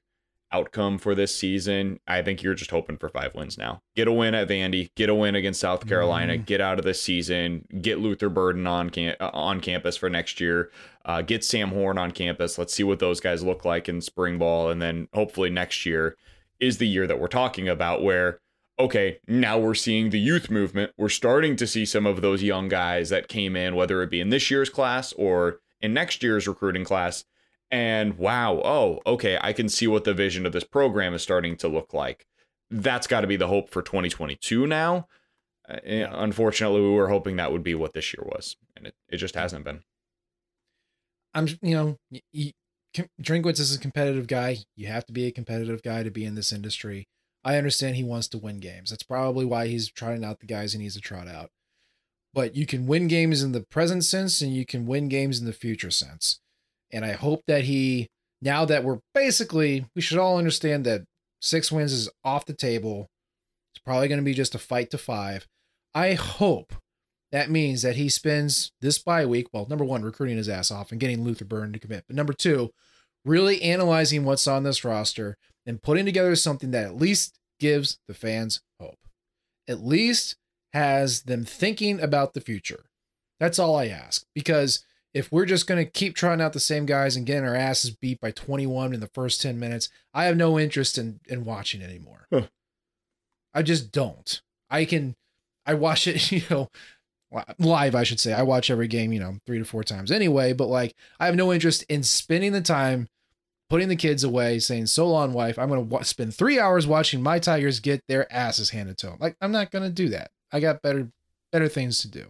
[0.52, 1.98] outcome for this season.
[2.06, 3.82] I think you're just hoping for five wins now.
[3.94, 7.02] Get a win at Vandy, get a win against South Carolina, get out of this
[7.02, 10.70] season, get Luther Burden on cam- uh, on campus for next year,
[11.04, 12.58] uh, get Sam Horn on campus.
[12.58, 16.16] Let's see what those guys look like in spring ball, and then hopefully next year
[16.60, 18.40] is the year that we're talking about where
[18.78, 20.92] okay, now we're seeing the youth movement.
[20.96, 24.20] We're starting to see some of those young guys that came in, whether it be
[24.20, 27.24] in this year's class or in next year's recruiting class.
[27.70, 31.56] And wow, oh, okay, I can see what the vision of this program is starting
[31.58, 32.26] to look like.
[32.70, 35.08] That's got to be the hope for 2022 now.
[35.68, 39.16] Uh, Unfortunately, we were hoping that would be what this year was, and it, it
[39.16, 39.82] just hasn't been.
[41.34, 42.52] I'm, you know, y- y-
[42.94, 44.58] Com- Drinkwitz is a competitive guy.
[44.76, 47.08] You have to be a competitive guy to be in this industry.
[47.46, 48.90] I understand he wants to win games.
[48.90, 51.50] That's probably why he's trotting out the guys he needs to trot out.
[52.34, 55.46] But you can win games in the present sense and you can win games in
[55.46, 56.40] the future sense.
[56.90, 58.08] And I hope that he,
[58.42, 61.04] now that we're basically, we should all understand that
[61.40, 63.06] six wins is off the table.
[63.72, 65.46] It's probably going to be just a fight to five.
[65.94, 66.74] I hope
[67.30, 70.90] that means that he spends this bye week, well, number one, recruiting his ass off
[70.90, 72.06] and getting Luther Burn to commit.
[72.08, 72.70] But number two,
[73.24, 78.14] really analyzing what's on this roster and putting together something that at least gives the
[78.14, 78.98] fans hope.
[79.68, 80.36] At least
[80.72, 82.84] has them thinking about the future.
[83.40, 84.24] That's all I ask.
[84.34, 87.54] Because if we're just going to keep trying out the same guys and getting our
[87.54, 91.44] asses beat by 21 in the first 10 minutes, I have no interest in in
[91.44, 92.26] watching anymore.
[92.30, 92.48] Huh.
[93.54, 94.42] I just don't.
[94.68, 95.16] I can
[95.64, 96.68] I watch it, you know,
[97.58, 98.34] live I should say.
[98.34, 101.34] I watch every game, you know, 3 to 4 times anyway, but like I have
[101.34, 103.08] no interest in spending the time
[103.68, 106.86] putting the kids away saying so long wife, I'm going to wa- spend 3 hours
[106.86, 109.16] watching my Tigers get their asses handed to them.
[109.20, 110.30] Like I'm not going to do that.
[110.52, 111.10] I got better
[111.52, 112.26] better things to do.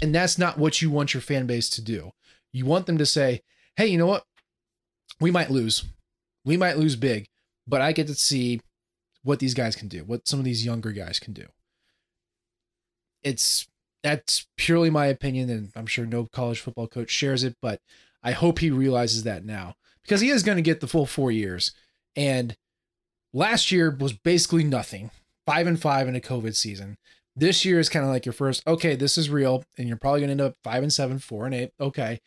[0.00, 2.12] And that's not what you want your fan base to do.
[2.52, 3.42] You want them to say,
[3.76, 4.24] hey, you know what?
[5.20, 5.84] We might lose.
[6.44, 7.26] We might lose big,
[7.66, 8.60] but I get to see
[9.22, 11.46] what these guys can do, what some of these younger guys can do.
[13.22, 13.66] It's
[14.02, 17.80] that's purely my opinion, and I'm sure no college football coach shares it, but
[18.22, 19.74] I hope he realizes that now
[20.08, 21.72] because he is going to get the full four years.
[22.16, 22.56] And
[23.34, 25.10] last year was basically nothing
[25.46, 26.96] five and five in a COVID season.
[27.36, 30.20] This year is kind of like your first, okay, this is real, and you're probably
[30.20, 31.70] going to end up five and seven, four and eight.
[31.78, 32.20] Okay.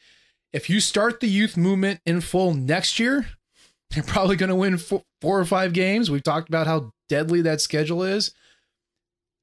[0.54, 3.26] If you start the youth movement in full next year,
[3.94, 6.12] you're probably going to win four, four or five games.
[6.12, 8.34] We've talked about how deadly that schedule is.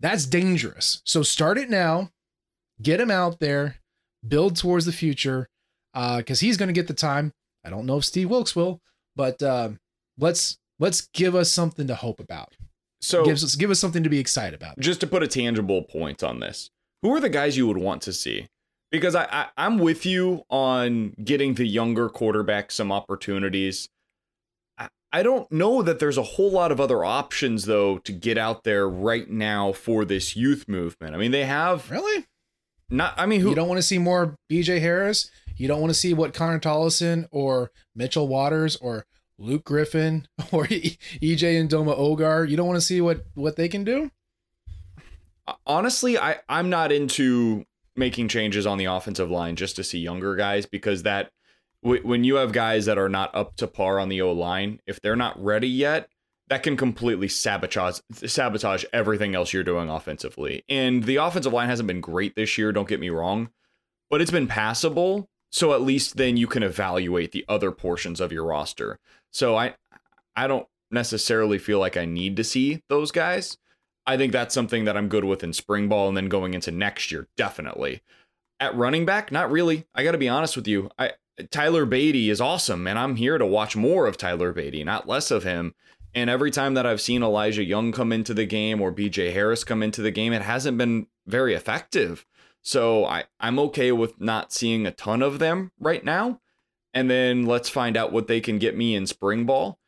[0.01, 1.03] That's dangerous.
[1.05, 2.11] So start it now,
[2.81, 3.77] get him out there,
[4.27, 5.49] build towards the future,
[5.93, 7.33] because uh, he's going to get the time.
[7.65, 8.81] I don't know if Steve Wilks will,
[9.17, 9.71] but uh,
[10.19, 12.57] let's let's give us something to hope about.
[13.01, 14.79] So gives us give us something to be excited about.
[14.79, 16.71] Just to put a tangible point on this,
[17.03, 18.49] who are the guys you would want to see?
[18.91, 23.89] Because I, I I'm with you on getting the younger quarterback some opportunities.
[24.79, 28.39] I, I don't know that there's a whole lot of other options though to get
[28.39, 31.15] out there right now for this youth movement.
[31.15, 32.27] I mean, they have really
[32.91, 33.15] not.
[33.17, 34.81] I mean, who you don't want to see more B.J.
[34.81, 35.31] Harris.
[35.59, 39.07] You don't want to see what Connor Tollison or Mitchell Walters or
[39.39, 42.49] Luke Griffin or EJ Ndoma-Ogar.
[42.49, 44.11] You don't want to see what what they can do.
[45.67, 47.65] Honestly, I I'm not into
[47.97, 51.31] making changes on the offensive line just to see younger guys because that
[51.83, 55.01] when you have guys that are not up to par on the O line, if
[55.01, 56.09] they're not ready yet,
[56.49, 60.65] that can completely sabotage sabotage everything else you're doing offensively.
[60.69, 63.51] And the offensive line hasn't been great this year, don't get me wrong,
[64.11, 65.29] but it's been passable.
[65.51, 68.99] So at least then you can evaluate the other portions of your roster.
[69.33, 69.75] So I
[70.37, 73.59] I don't necessarily feel like I need to see those guys.
[74.07, 76.71] I think that's something that I'm good with in spring ball and then going into
[76.71, 78.03] next year, definitely.
[78.61, 79.87] At running back, not really.
[79.95, 80.91] I got to be honest with you.
[80.99, 81.13] I
[81.51, 85.31] Tyler Badie is awesome, and I'm here to watch more of Tyler Badie, not less
[85.31, 85.75] of him.
[86.15, 89.63] And every time that I've seen Elijah Young come into the game or BJ Harris
[89.63, 92.27] come into the game, it hasn't been very effective.
[92.63, 96.41] So I, I'm okay with not seeing a ton of them right now.
[96.95, 99.79] And then let's find out what they can get me in spring ball.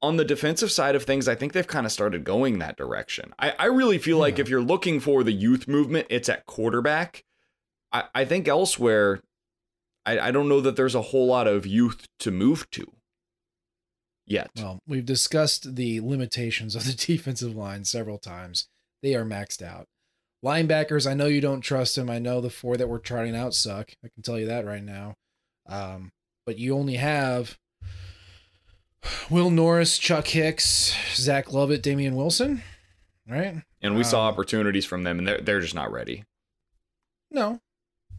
[0.00, 3.32] On the defensive side of things, I think they've kind of started going that direction.
[3.38, 4.22] I, I really feel yeah.
[4.22, 7.24] like if you're looking for the youth movement, it's at quarterback.
[7.92, 9.20] I, I think elsewhere,
[10.04, 12.92] I, I don't know that there's a whole lot of youth to move to
[14.26, 14.50] yet.
[14.56, 18.68] Well, we've discussed the limitations of the defensive line several times.
[19.02, 19.86] They are maxed out.
[20.44, 22.10] Linebackers, I know you don't trust him.
[22.10, 23.92] I know the four that we're trying out suck.
[24.04, 25.14] I can tell you that right now.
[25.68, 26.10] Um,
[26.44, 27.58] but you only have
[29.30, 32.62] Will Norris, Chuck Hicks, Zach Lovett, Damian Wilson,
[33.28, 33.62] right?
[33.80, 36.24] And we um, saw opportunities from them, and they're they're just not ready.
[37.30, 37.60] No,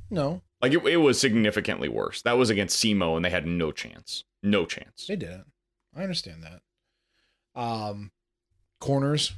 [0.10, 0.42] no.
[0.62, 2.22] Like it, it was significantly worse.
[2.22, 4.24] That was against SEMO, and they had no chance.
[4.42, 5.08] No chance.
[5.08, 5.52] They didn't.
[5.96, 7.62] I understand that.
[7.62, 8.12] Um,
[8.80, 9.34] corners.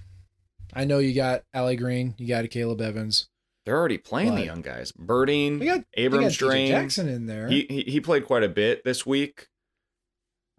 [0.75, 3.29] I know you got Ali Green, you got Caleb Evans.
[3.65, 4.91] They're already playing the young guys.
[4.91, 7.47] Birding, got, Abrams-Draine, Jackson in there.
[7.47, 9.47] He, he, he played quite a bit this week.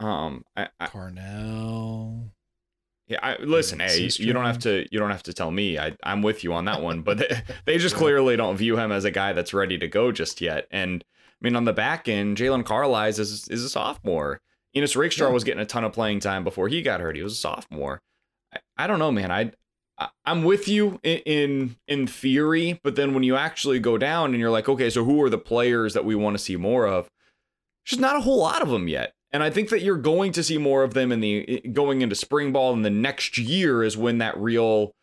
[0.00, 2.30] Um, I, I, Carnell.
[3.06, 3.78] Yeah, I, listen.
[3.78, 4.86] Hey, you don't have to.
[4.90, 5.78] You don't have to tell me.
[5.78, 7.02] I, I'm with you on that one.
[7.02, 10.10] But they, they just clearly don't view him as a guy that's ready to go
[10.10, 10.66] just yet.
[10.72, 14.40] And I mean, on the back end, Jaylon Carlies is is a sophomore.
[14.74, 15.32] Ennis Rakestraw yeah.
[15.32, 17.16] was getting a ton of playing time before he got hurt.
[17.16, 18.02] He was a sophomore.
[18.52, 19.30] I, I don't know, man.
[19.30, 19.52] I
[20.24, 24.40] I'm with you in, in, in theory, but then when you actually go down and
[24.40, 27.10] you're like, okay, so who are the players that we want to see more of?
[27.88, 29.14] There's not a whole lot of them yet.
[29.32, 32.14] And I think that you're going to see more of them in the going into
[32.14, 34.94] spring ball and the next year is when that real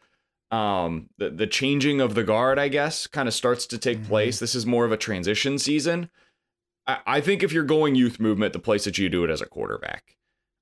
[0.52, 4.08] um the, the changing of the guard, I guess, kind of starts to take mm-hmm.
[4.08, 4.40] place.
[4.40, 6.10] This is more of a transition season.
[6.88, 9.42] I, I think if you're going youth movement, the place that you do it as
[9.42, 10.16] a quarterback.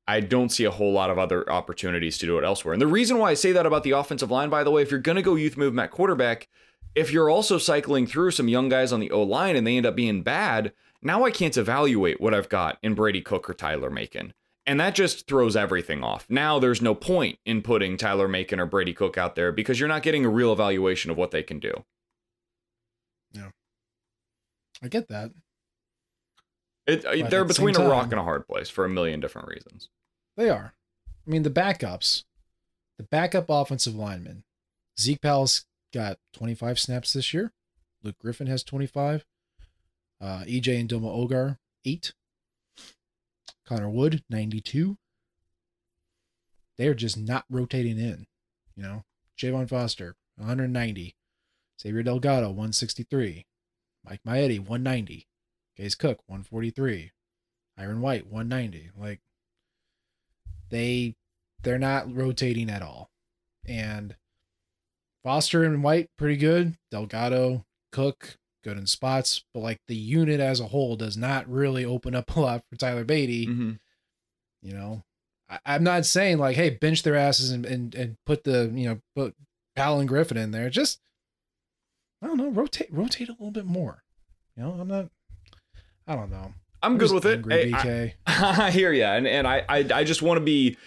[0.08, 2.74] I don't see a whole lot of other opportunities to do it elsewhere.
[2.74, 4.91] And the reason why I say that about the offensive line, by the way, if
[4.91, 6.47] you're going to go youth movement at quarterback,
[6.95, 9.86] if you're also cycling through some young guys on the O line and they end
[9.86, 13.89] up being bad, now I can't evaluate what I've got in Brady Cook or Tyler
[13.89, 14.34] Macon.
[14.66, 16.26] And that just throws everything off.
[16.30, 19.89] Now there's no point in putting Tyler Macon or Brady Cook out there because you're
[19.89, 21.84] not getting a real evaluation of what they can do.
[23.32, 23.49] Yeah.
[24.84, 25.32] I get that.
[26.91, 28.85] It, uh, But they're at the between a rock time- and a hard place for
[28.85, 29.89] a million different reasons.
[30.37, 30.73] They are.
[31.07, 32.23] I mean, the backups,
[32.97, 34.43] the backup offensive linemen.
[34.99, 37.53] Zeke Powell's got 25 snaps this year.
[38.03, 39.25] Luke Griffin has 25.
[40.19, 42.13] Uh, EJ Ndoma-Ogar, eight.
[43.65, 44.97] Connor Wood, 92.
[46.77, 48.27] They're just not rotating in.
[48.75, 49.03] You know,
[49.37, 51.15] Javon Foster, 190.
[51.81, 53.45] Xavier Delgado, 163.
[54.03, 55.27] Mike Maietti, 190.
[55.82, 57.11] Case Cook, 143.
[57.79, 58.91] Hyrin White, 190.
[58.95, 59.19] Like,
[60.69, 61.15] they
[61.63, 63.09] they're not rotating at all.
[63.67, 64.15] And
[65.23, 66.77] Foster and White pretty good.
[66.91, 71.84] Delgado, Cook, good in spots, but like the unit as a whole does not really
[71.84, 73.47] open up a lot for Tyler Badie.
[73.47, 73.71] Mm-hmm.
[74.61, 75.03] You know,
[75.49, 78.88] I, I'm not saying like, hey, bench their asses and, and and put the you
[78.88, 79.36] know put
[79.75, 80.69] Powell and Griffin in there.
[80.69, 80.99] Just
[82.21, 84.03] I don't know, rotate rotate a little bit more.
[84.55, 85.09] You know, I'm not.
[86.12, 86.53] I don't know.
[86.84, 87.45] I'm good just with it.
[87.47, 90.78] Hey, I- I hear you, and and I I, I just want to be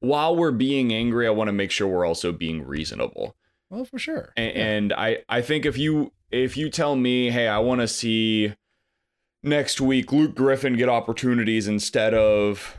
[0.00, 3.36] while we're being angry, I want to make sure we're also being reasonable.
[3.70, 4.32] Well, for sure.
[4.36, 4.62] And, Yeah.
[4.66, 8.54] and I I think if you if you tell me, hey, I want to see
[9.42, 12.78] next week Luke Griffin get opportunities instead of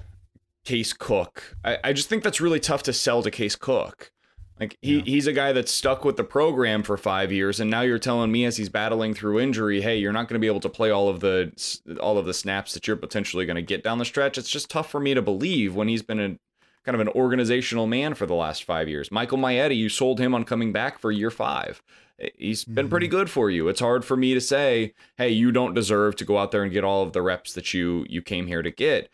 [0.65, 4.11] Case Cook, I, I just think that's really tough to sell to Case Cook.
[4.59, 5.03] Like he, Yeah.
[5.05, 8.31] he's a guy that's stuck with the program for five years, and now you're telling
[8.31, 10.89] me as he's battling through injury, hey, you're not going to be able to play
[10.91, 11.51] all of the
[11.99, 14.37] all of the snaps that you're potentially going to get down the stretch.
[14.37, 16.37] It's just tough for me to believe when he's been a
[16.85, 19.11] kind of an organizational man for the last five years.
[19.11, 21.81] Michael Maietti, you sold him on coming back for year five.
[22.19, 23.17] Eh, he's been pretty mm-hmm.
[23.17, 23.69] good for you.
[23.69, 26.71] It's hard for me to say, hey, you don't deserve to go out there and
[26.71, 29.09] get all of the reps that you you came here to get.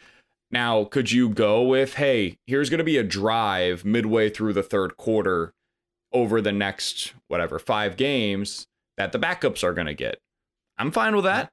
[0.52, 4.64] Now, could you go with, hey, here's going to be a drive midway through the
[4.64, 5.54] third quarter
[6.12, 8.66] over the next, whatever, five games
[8.98, 10.20] that the backups are going to get?
[10.78, 11.52] I'm fine with that.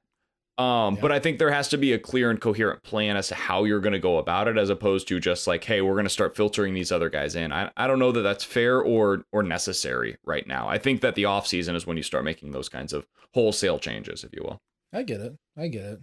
[0.57, 1.01] Um, Yeah.
[1.01, 3.65] But I think there has to be a clear and coherent plan as to how
[3.65, 6.09] you're going to go about it, as opposed to just like, hey, we're going to
[6.09, 7.51] start filtering these other guys in.
[7.51, 10.67] I, I don't know that that's fair or or necessary right now.
[10.67, 14.23] I think that the offseason is when you start making those kinds of wholesale changes,
[14.23, 14.59] if you will.
[14.91, 15.35] I get it.
[15.55, 15.99] I get it.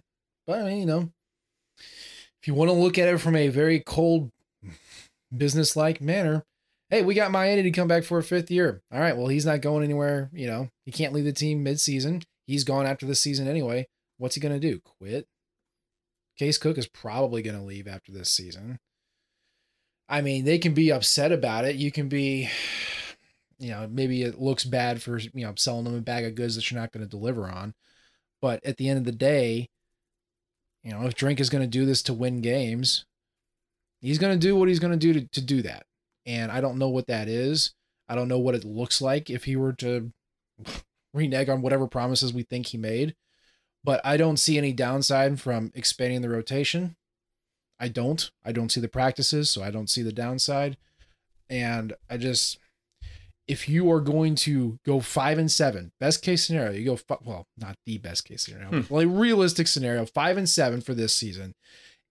[0.47, 1.11] But I mean, you know,
[2.45, 4.31] if you want to look at it from a very cold,
[5.35, 6.45] business-like manner,
[6.91, 8.83] hey, we got Maietti to come back for a fifth year.
[8.93, 10.29] All right, well, he's not going anywhere.
[10.31, 12.21] You know, he can't leave the team mid-season.
[12.47, 13.89] He's gone after the season anyway.
[14.19, 14.81] What's he gonna do?
[14.81, 15.27] Quit?
[16.39, 18.79] Case Cook is probably gonna leave after this season.
[20.07, 21.77] I mean, they can be upset about it.
[21.77, 22.51] You can be,
[23.59, 26.57] you know, maybe it looks bad for you know selling them a bag of goods
[26.57, 27.73] that you're not going to deliver on.
[28.43, 29.71] But at the end of the day,
[30.85, 33.07] you know, if Drink is going to do this to win games,
[34.01, 35.87] he's going to do what he's going to do to, to do that.
[36.27, 37.73] And I don't know what that is.
[38.09, 40.13] I don't know what it looks like if he were to
[41.15, 43.15] renege on whatever promises we think he made.
[43.83, 46.97] But I don't see any downside from expanding the rotation.
[47.81, 48.31] I don't.
[48.45, 50.77] I don't see the practices, so I don't see the downside.
[51.51, 52.59] And I just,
[53.47, 57.19] if you are going to go five and seven, best case scenario, you go fi-
[57.23, 58.81] well, not the best case scenario, Hmm.
[58.81, 61.55] but like realistic scenario, five and seven for this season,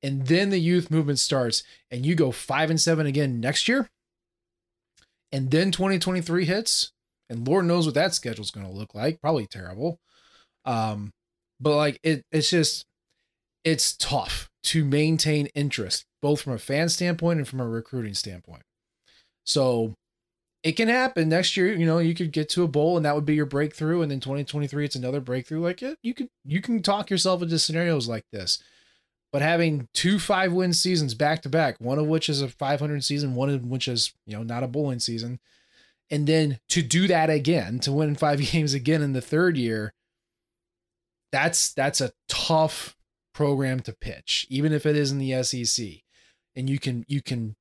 [0.04, 3.90] and then the youth movement starts, and you go five and seven again next year,
[5.32, 6.92] and then 2023 hits,
[7.30, 9.98] and Lord knows what that schedule's going to look like, probably terrible.
[10.66, 11.12] Um,
[11.60, 12.86] but like it, it's just,
[13.64, 18.62] it's tough to maintain interest both from a fan standpoint and from a recruiting standpoint.
[19.46, 19.94] So
[20.64, 21.74] it can happen next year.
[21.74, 24.02] You know, you could get to a bowl and that would be your breakthrough.
[24.02, 25.62] And then 2023, it's another breakthrough.
[25.62, 28.64] Like it, you could, you can talk yourself into scenarios like this.
[29.34, 33.04] But having two five win seasons back to back, one of which is a 500
[33.04, 35.40] season, one of which is, you know, not a bowling season.
[36.10, 39.94] And then to do that again, to win five games again in the third year,
[41.32, 42.96] that's that's a tough
[43.34, 45.88] program to pitch, even if it is in the SEC.
[46.56, 47.56] And you can you can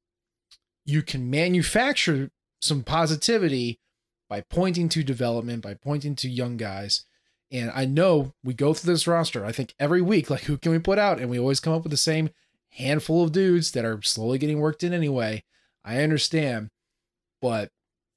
[0.85, 2.31] you can manufacture
[2.63, 3.79] some positivity
[4.29, 7.05] by pointing to development, by pointing to young guys.
[7.51, 9.45] And I know we go through this roster.
[9.45, 11.21] I think every week, like who can we put out?
[11.21, 12.31] And we always come up with the same
[12.71, 15.45] handful of dudes that are slowly getting worked in anyway.
[15.85, 16.71] I understand,
[17.43, 17.71] but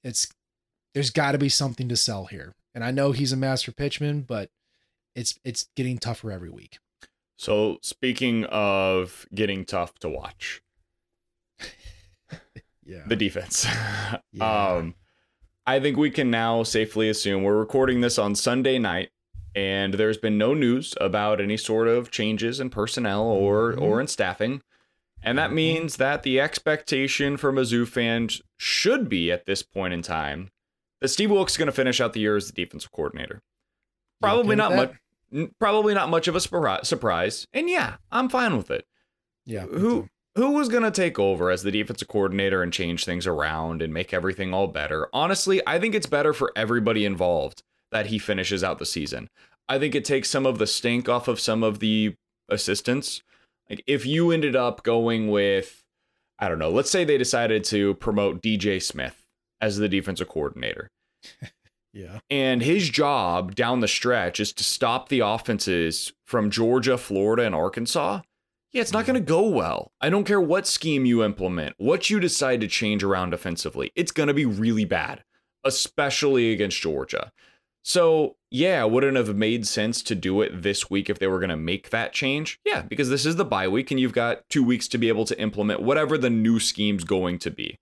[0.04, 0.30] it's
[0.93, 2.54] there's got to be something to sell here.
[2.74, 4.50] And I know he's a master pitchman, but
[5.16, 6.78] it's it's getting tougher every week.
[7.38, 10.62] So speaking of getting tough to watch,
[12.86, 13.04] Yeah.
[13.08, 13.66] the defense.
[14.32, 14.74] Yeah.
[14.76, 14.96] um,
[15.66, 19.10] I think we can now safely assume we're recording this on Sunday night,
[19.56, 23.82] and there's been no news about any sort of changes in personnel or Mhm.
[23.82, 24.62] or in staffing,
[25.24, 25.54] and that Mhm.
[25.54, 30.52] means that the expectation for Mizzou fans should be at this point in time
[31.02, 33.42] that Steve Wilks is going to finish out the year as the defensive coordinator.
[34.22, 34.96] Probably not that?
[35.34, 35.50] much.
[35.60, 36.40] Probably not much of a
[36.86, 37.48] surprise.
[37.54, 38.86] And yeah, I'm fine with it.
[39.46, 39.66] Yeah.
[39.66, 40.10] Who.
[40.36, 43.94] Who was going to take over as the defensive coordinator and change things around and
[43.94, 45.08] make everything all better?
[45.14, 49.30] Honestly, I think it's better for everybody involved that he finishes out the season.
[49.68, 52.16] I think it takes some of the stink off of some of the
[52.50, 53.22] assistants.
[53.70, 55.82] Like if you ended up going with
[56.38, 59.26] I don't know, let's say they decided to promote DJ Smith
[59.62, 60.90] as the defensive coordinator.
[61.96, 62.20] Yeah.
[62.30, 67.56] And his job down the stretch is to stop the offenses from Georgia, Florida, and
[67.56, 68.20] Arkansas.
[68.76, 69.93] Yeah, it's not going to go well.
[70.01, 73.93] I don't care what scheme you implement, what you decide to change around offensively.
[73.95, 75.23] It's going to be really bad,
[75.63, 77.32] especially against Georgia.
[77.86, 81.51] So, yeah, wouldn't have made sense to do it this week if they were going
[81.51, 82.59] to make that change?
[82.65, 85.23] Yeah, because this is the bye week and you've got two weeks to be able
[85.23, 87.80] to implement whatever the new scheme's going to be.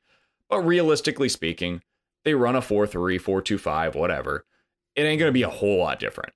[0.48, 1.82] But realistically speaking,
[2.24, 4.46] they run a 4 3, 4 2 5, whatever.
[4.96, 6.34] It ain't going to be a whole lot different.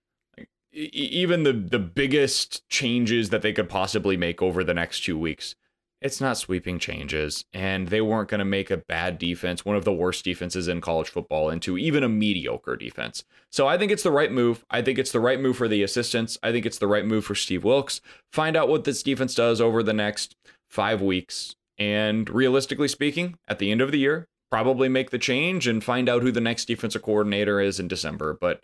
[0.77, 5.55] Even the, the biggest changes that they could possibly make over the next two weeks,
[6.01, 7.45] it's not sweeping changes.
[7.51, 10.79] And they weren't going to make a bad defense, one of the worst defenses in
[10.79, 13.23] college football, into even a mediocre defense.
[13.51, 14.63] So I think it's the right move.
[14.69, 16.37] I think it's the right move for the assistants.
[16.43, 17.99] I think it's the right move for Steve Wilks.
[18.31, 20.35] Find out what this defense does over the next
[20.69, 21.55] five weeks.
[21.79, 26.07] And realistically speaking, at the end of the year, probably make the change and find
[26.07, 28.37] out who the next defensive coordinator is in December.
[28.39, 28.63] But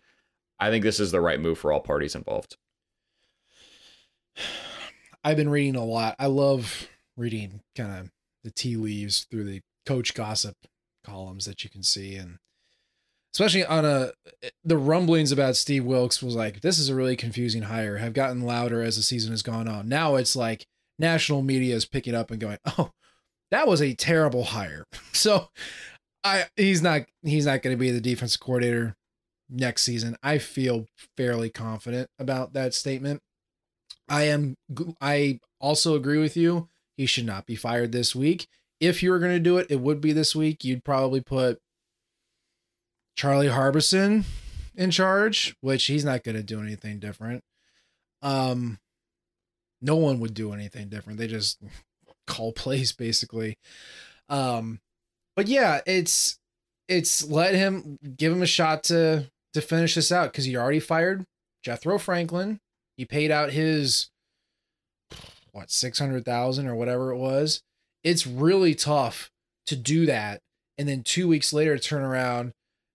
[0.59, 2.57] I think this is the right move for all parties involved.
[5.23, 6.15] I've been reading a lot.
[6.19, 8.11] I love reading kind of
[8.43, 10.55] the tea leaves through the coach gossip
[11.05, 12.39] columns that you can see and
[13.33, 17.15] especially on a eh, the rumblings about Steve Wilks was like this is a really
[17.15, 19.89] confusing hire have gotten louder as the season has gone on.
[19.89, 20.65] Now it's like
[20.99, 22.91] national media is picking up and going, "Oh,
[23.51, 25.49] that was a terrible hire." So
[26.23, 28.95] I he's not he's not going to be the defensive coordinator
[29.53, 30.17] next season.
[30.23, 33.21] I feel fairly confident about that statement.
[34.09, 34.55] I am
[34.99, 36.67] I also agree with you.
[36.97, 38.47] He should not be fired this week.
[38.79, 40.63] If you were going to do it, it would be this week.
[40.63, 41.59] You'd probably put
[43.15, 44.25] Charlie Harbison
[44.75, 47.43] in charge, which he's not going to do anything different.
[48.21, 48.79] Um
[49.81, 51.19] no one would do anything different.
[51.19, 51.61] They just
[52.27, 53.57] call plays basically.
[54.29, 54.79] Um
[55.35, 56.39] but yeah, it's
[56.87, 60.79] it's let him give him a shot to to finish this out cuz he already
[60.79, 61.25] fired
[61.63, 62.59] Jethro Franklin.
[62.97, 64.09] He paid out his
[65.51, 67.61] what 600,000 or whatever it was.
[68.03, 69.31] It's really tough
[69.67, 70.41] to do that
[70.77, 72.53] and then 2 weeks later turn around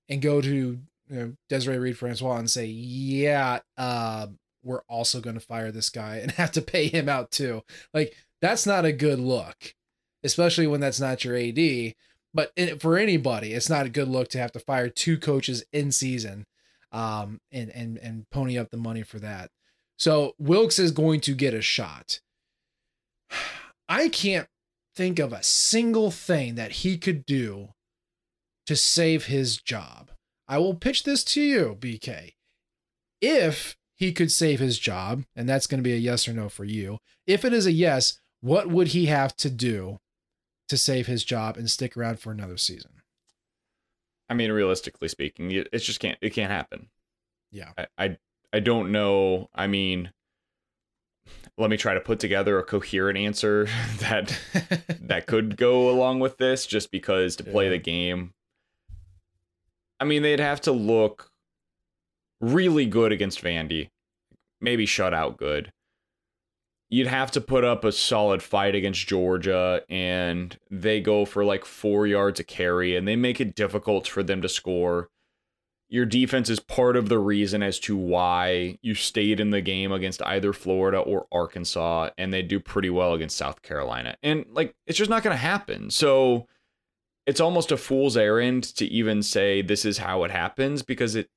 [0.08, 0.80] and go to
[1.10, 4.28] you know, Desiree Reed Francois and say, "Yeah, uh,
[4.62, 7.62] we're also going to fire this guy and have to pay him out too."
[7.94, 9.74] Like that's not a good look,
[10.22, 11.94] especially when that's not your AD.
[12.34, 15.92] But for anybody, it's not a good look to have to fire two coaches in
[15.92, 16.46] season,
[16.92, 19.50] um, and and and pony up the money for that.
[19.98, 22.20] So Wilks is going to get a shot.
[23.88, 24.46] I can't
[24.94, 27.70] think of a single thing that he could do
[28.66, 30.10] to save his job.
[30.46, 32.34] I will pitch this to you, BK.
[33.20, 36.48] If he could save his job, and that's going to be a yes or no
[36.48, 39.98] for you, if it is a yes, what would he have to do
[40.68, 42.90] to save his job and stick around for another season?
[44.28, 46.88] I mean, realistically speaking, it it just can't it can't happen.
[47.50, 47.70] Yeah.
[47.78, 48.16] I, I
[48.52, 49.48] I don't know.
[49.54, 50.12] I mean,
[51.56, 53.66] let me try to put together a coherent answer
[53.98, 54.38] that
[55.00, 57.70] that could go along with this just because to play Yeah.
[57.70, 58.32] the game
[60.00, 61.30] I mean they'd have to look
[62.40, 63.88] really good against Vandy
[64.60, 65.72] maybe shut out good
[66.88, 71.64] you'd have to put up a solid fight against Georgia and they go for like
[71.64, 75.08] 4 yards a carry and they make it difficult for them to score
[75.88, 79.90] your defense is part of the reason as to why you stayed in the game
[79.90, 84.16] against either Florida or Arkansas, and they do pretty well against South Carolina.
[84.22, 85.90] And like, it's just not going to happen.
[85.90, 86.46] So
[87.26, 91.30] it's almost a fool's errand to even say this is how it happens because it,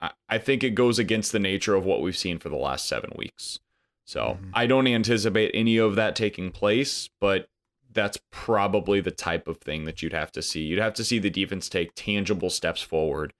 [0.00, 2.86] I, I think it goes against the nature of what we've seen for the last
[2.86, 3.58] seven weeks.
[4.04, 4.50] So Mhm.
[4.54, 7.48] I don't anticipate any of that taking place, but
[7.90, 10.62] that's probably the type of thing that you'd have to see.
[10.62, 13.32] You'd have to see the defense take tangible steps forward,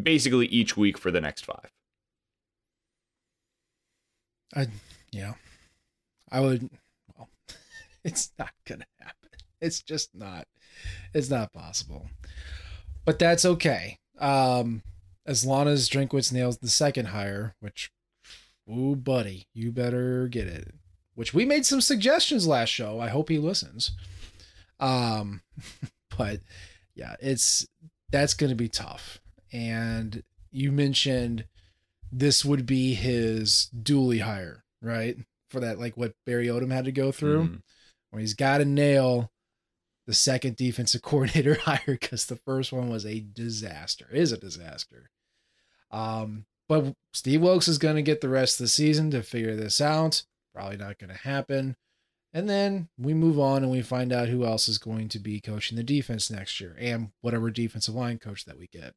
[0.00, 1.70] basically each week for the next five.
[4.54, 4.68] I
[5.10, 5.34] yeah.
[6.30, 6.70] I would
[7.16, 7.28] well,
[8.04, 9.30] it's not gonna happen.
[9.60, 10.46] It's just not
[11.12, 12.08] it's not possible.
[13.04, 13.98] But that's okay.
[14.18, 14.82] Um
[15.26, 17.90] as long as Drinkwitz nails the second hire, which
[18.70, 20.74] ooh buddy, you better get it.
[21.14, 22.98] Which we made some suggestions last show.
[23.00, 23.92] I hope he listens.
[24.80, 25.42] Um
[26.18, 26.40] but
[26.94, 27.66] yeah, it's
[28.10, 29.20] that's gonna be tough.
[29.52, 31.46] And you mentioned
[32.12, 35.16] this would be his dually hire, right?
[35.50, 37.62] For that, like what Barry Odom had to go through, Mhm.
[38.10, 39.30] where he's got to nail
[40.06, 44.08] the second defensive coordinator hire because the first one was a disaster.
[44.12, 45.10] Is a disaster.
[45.90, 49.54] Um, but Steve Wilks is going to get the rest of the season to figure
[49.54, 50.24] this out.
[50.54, 51.76] Probably not going to happen.
[52.32, 55.40] And then we move on and we find out who else is going to be
[55.40, 58.94] coaching the defense next year and whatever defensive line coach that we get.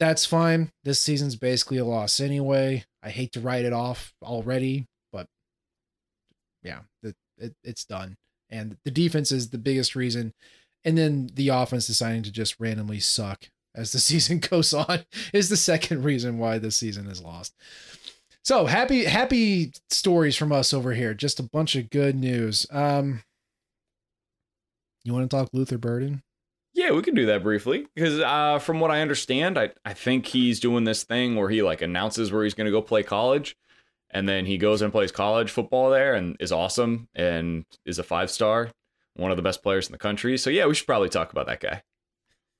[0.00, 0.72] That's fine.
[0.82, 2.84] This season's basically a loss anyway.
[3.02, 5.28] I hate to write it off already, but
[6.64, 8.16] yeah, it, it, it's done.
[8.50, 10.34] And the defense is the biggest reason.
[10.84, 15.00] And then the offense deciding to just randomly suck as the season goes on
[15.32, 17.54] is the second reason why this season is lost.
[18.42, 21.14] So happy, happy stories from us over here.
[21.14, 22.66] Just a bunch of good news.
[22.70, 23.22] Um,
[25.02, 26.22] you want to talk Luther Burden?
[26.74, 30.26] Yeah, we can do that briefly because uh, from what I understand, I, I think
[30.26, 33.56] he's doing this thing where he like announces where he's going to go play college,
[34.10, 38.02] and then he goes and plays college football there and is awesome and is a
[38.02, 38.70] five star,
[39.14, 40.36] one of the best players in the country.
[40.36, 41.82] So yeah, we should probably talk about that guy.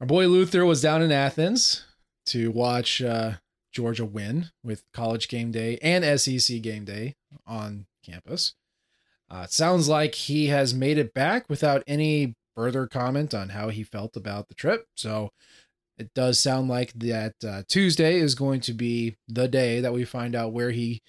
[0.01, 1.84] Our boy Luther was down in Athens
[2.26, 3.34] to watch uh,
[3.72, 7.14] Georgia win with college game day and SEC game day
[7.47, 8.55] on campus.
[9.30, 13.68] Uh, it sounds like he has made it back without any further comment on how
[13.68, 14.86] he felt about the trip.
[14.97, 15.30] So
[15.97, 20.05] it does sound like that uh, Tuesday is going to be the day that we
[20.05, 21.03] find out where he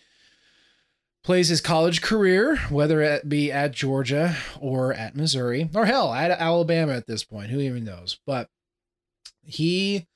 [1.24, 6.30] plays his college career, whether it be at Georgia or at Missouri or hell at
[6.30, 7.50] Alabama at this point.
[7.50, 8.20] Who even knows?
[8.28, 8.48] But
[9.46, 10.08] he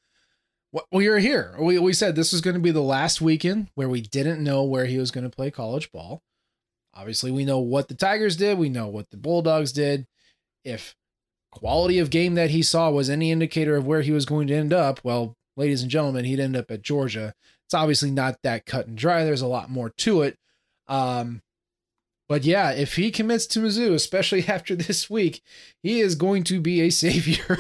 [0.92, 1.56] we are here.
[1.60, 4.64] We, we said this was going to be the last weekend where we didn't know
[4.64, 6.22] where he was going to play college ball.
[6.94, 8.58] Obviously, we know what the Tigers did.
[8.58, 10.06] We know what the Bulldogs did.
[10.64, 10.96] If
[11.52, 14.56] quality of game that he saw was any indicator of where he was going to
[14.56, 17.34] end up, well, ladies and gentlemen, he'd end up at Georgia.
[17.66, 19.24] It's obviously not that cut and dry.
[19.24, 20.38] There's a lot more to it.
[20.88, 21.42] Um,
[22.30, 25.42] but yeah, if he commits to Mizzou, especially after this week,
[25.82, 27.58] he is going to be a savior.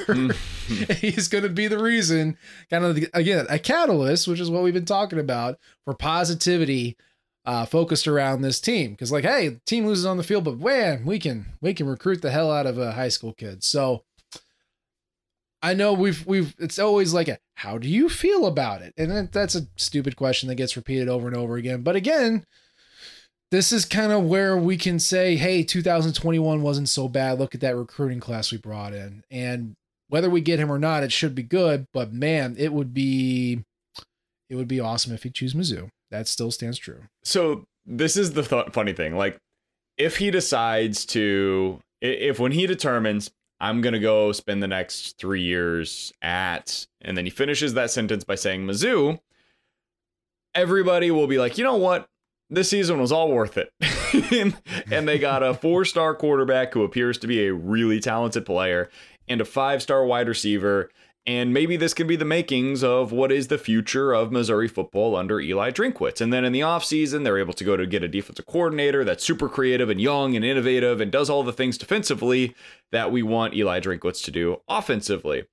[0.95, 2.37] He's going to be the reason,
[2.69, 6.95] kind of again, a catalyst, which is what we've been talking about for positivity,
[7.45, 8.91] uh, focused around this team.
[8.91, 12.21] Because like, hey, team loses on the field, but man, we can we can recruit
[12.21, 13.63] the hell out of a high school kid.
[13.63, 14.03] So
[15.63, 19.31] I know we've we've it's always like a how do you feel about it, and
[19.31, 21.81] that's a stupid question that gets repeated over and over again.
[21.81, 22.45] But again
[23.51, 27.39] this is kind of where we can say, hey, 2021 wasn't so bad.
[27.39, 29.23] Look at that recruiting class we brought in.
[29.31, 29.75] And
[30.07, 31.87] whether we get him or not, it should be good.
[31.93, 33.63] But man, it would be
[34.49, 35.89] it would be awesome if he choose Mizzou.
[36.11, 37.03] That still stands true.
[37.23, 39.15] So this is the th- funny thing.
[39.15, 39.37] Like,
[39.97, 45.41] if he decides to, if when he determines I'm gonna go spend the next three
[45.41, 49.19] years at, and then he finishes that sentence by saying Mizzou,
[50.55, 52.07] everybody will be like, you know what?
[52.49, 53.71] This season was all worth it.
[54.31, 54.55] and,
[54.91, 58.89] and they got a four star quarterback who appears to be a really talented player
[59.27, 60.89] and a five star wide receiver.
[61.25, 65.15] And maybe this can be the makings of what is the future of Missouri football
[65.15, 66.21] under Eli Drinkwitz.
[66.21, 69.23] And then in the offseason, they're able to go to get a defensive coordinator that's
[69.23, 72.55] super creative and young and innovative and does all the things defensively
[72.91, 75.43] that we want Eli Drinkwitz to do offensively.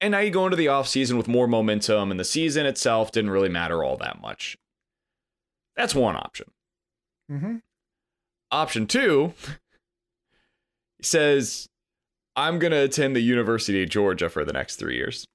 [0.00, 3.30] And now you go into the offseason with more momentum, and the season itself didn't
[3.30, 4.56] really matter all that much.
[5.80, 6.50] That's one option.
[7.32, 7.56] Mm-hmm.
[8.50, 9.32] Option two
[11.00, 11.70] says,
[12.36, 15.26] I'm going to attend the University of Georgia for the next three years.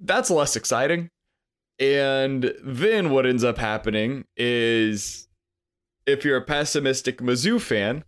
[0.00, 1.10] That's less exciting.
[1.78, 5.28] And then what ends up happening is
[6.04, 8.02] if you're a pessimistic Mizzou fan,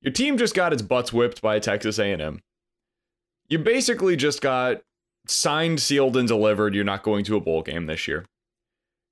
[0.00, 2.40] your team just got its butts whipped by Texas A&M.
[3.46, 4.80] You basically just got
[5.26, 6.74] signed, sealed, and delivered.
[6.74, 8.24] You're not going to a bowl game this year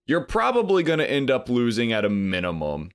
[0.09, 2.91] you're probably going to end up losing at a minimum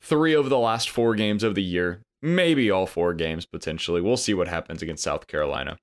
[0.00, 4.00] three of the last four games of the year, maybe all four games potentially.
[4.00, 5.76] We'll see what happens against South Carolina.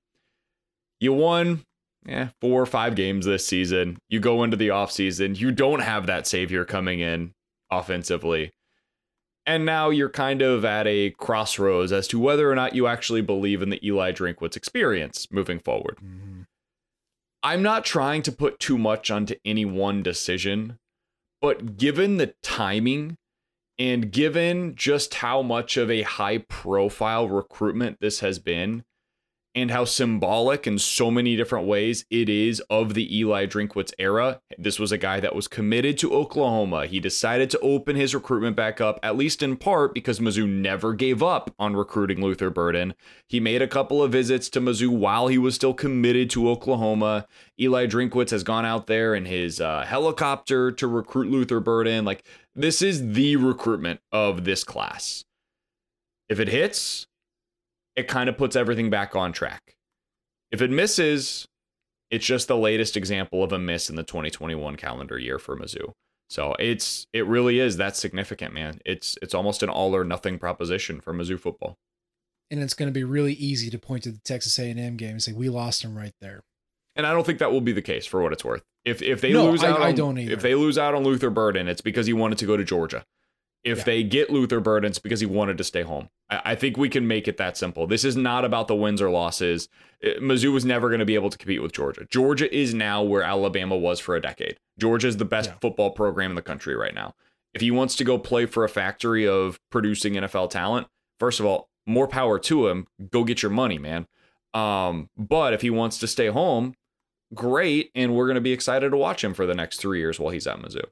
[1.00, 1.62] You won
[2.04, 3.98] yeah, four or five games this season.
[4.08, 7.32] You go into the offseason, you don't have that savior coming in
[7.70, 8.50] offensively.
[9.46, 13.20] And now you're kind of at a crossroads as to whether or not you actually
[13.20, 15.98] believe in the Eli Drinkwitz experience moving forward.
[16.02, 16.23] Mm-hmm.
[17.44, 20.78] I'm not trying to put too much onto any one decision,
[21.42, 23.18] but given the timing
[23.78, 28.82] and given just how much of a high profile recruitment this has been,
[29.54, 34.40] and how symbolic in so many different ways it is of the Eli Drinkwitz era.
[34.58, 36.86] This was a guy that was committed to Oklahoma.
[36.86, 40.92] He decided to open his recruitment back up, at least in part because Mizzou never
[40.94, 42.94] gave up on recruiting Luther Burden.
[43.28, 47.26] He made a couple of visits to Mizzou while he was still committed to Oklahoma.
[47.60, 52.04] Eli Drinkwitz has gone out there in his uh, helicopter to recruit Luther Burden.
[52.04, 52.24] Like,
[52.54, 55.24] this is the recruitment of this class.
[56.28, 57.06] If it hits,
[57.96, 59.74] it kind of puts everything back on track.
[60.50, 61.46] If it misses,
[62.10, 65.92] it's just the latest example of a miss in the 2021 calendar year for Mizzou.
[66.30, 68.80] So it's it really is that significant, man.
[68.84, 71.76] It's it's almost an all or nothing proposition for Mizzou football.
[72.50, 75.22] And it's going to be really easy to point to the Texas A&M game and
[75.22, 76.42] say we lost them right there.
[76.96, 78.62] And I don't think that will be the case for what it's worth.
[78.84, 80.32] If if they No, lose I- out, I don't either.
[80.32, 83.04] if they lose out on Luther Burden, it's because he wanted to go to Georgia.
[83.64, 83.84] If Yeah.
[83.84, 86.10] they get Luther Burden, it's because he wanted to stay home.
[86.30, 87.86] I, I think we can make it that simple.
[87.86, 89.68] This is not about the wins or losses.
[90.04, 92.06] Uh, Mizzou was never going to be able to compete with Georgia.
[92.10, 94.58] Georgia is now where Alabama was for a decade.
[94.78, 95.56] Georgia is the best Yeah.
[95.60, 97.14] football program in the country right now.
[97.54, 100.88] If he wants to go play for a factory of producing NFL talent,
[101.18, 102.86] first of all, more power to him.
[103.10, 104.06] Go get your money, man.
[104.52, 106.74] Um, but if he wants to stay home,
[107.32, 110.18] great, and we're going to be excited to watch him for the next three years
[110.20, 110.84] while he's at Mizzou.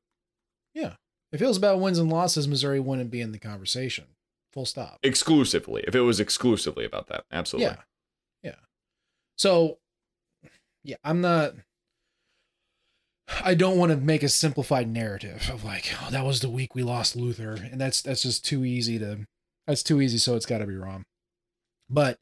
[0.75, 0.95] Yeah.
[1.33, 4.05] If it was about wins and losses, Missouri wouldn't be in the conversation.
[4.53, 4.99] Full stop.
[5.03, 7.77] Exclusively, if it was exclusively about that, absolutely.
[8.43, 8.51] Yeah.
[8.51, 8.57] Yeah.
[9.39, 9.79] So,
[10.85, 11.55] yeah, I'm not.
[13.43, 16.75] I don't want to make a simplified narrative of like, oh, that was the week
[16.75, 19.27] we lost Luther, and that's that's just too easy to.
[19.67, 21.05] That's too easy, so it's got to be wrong.
[21.89, 22.19] But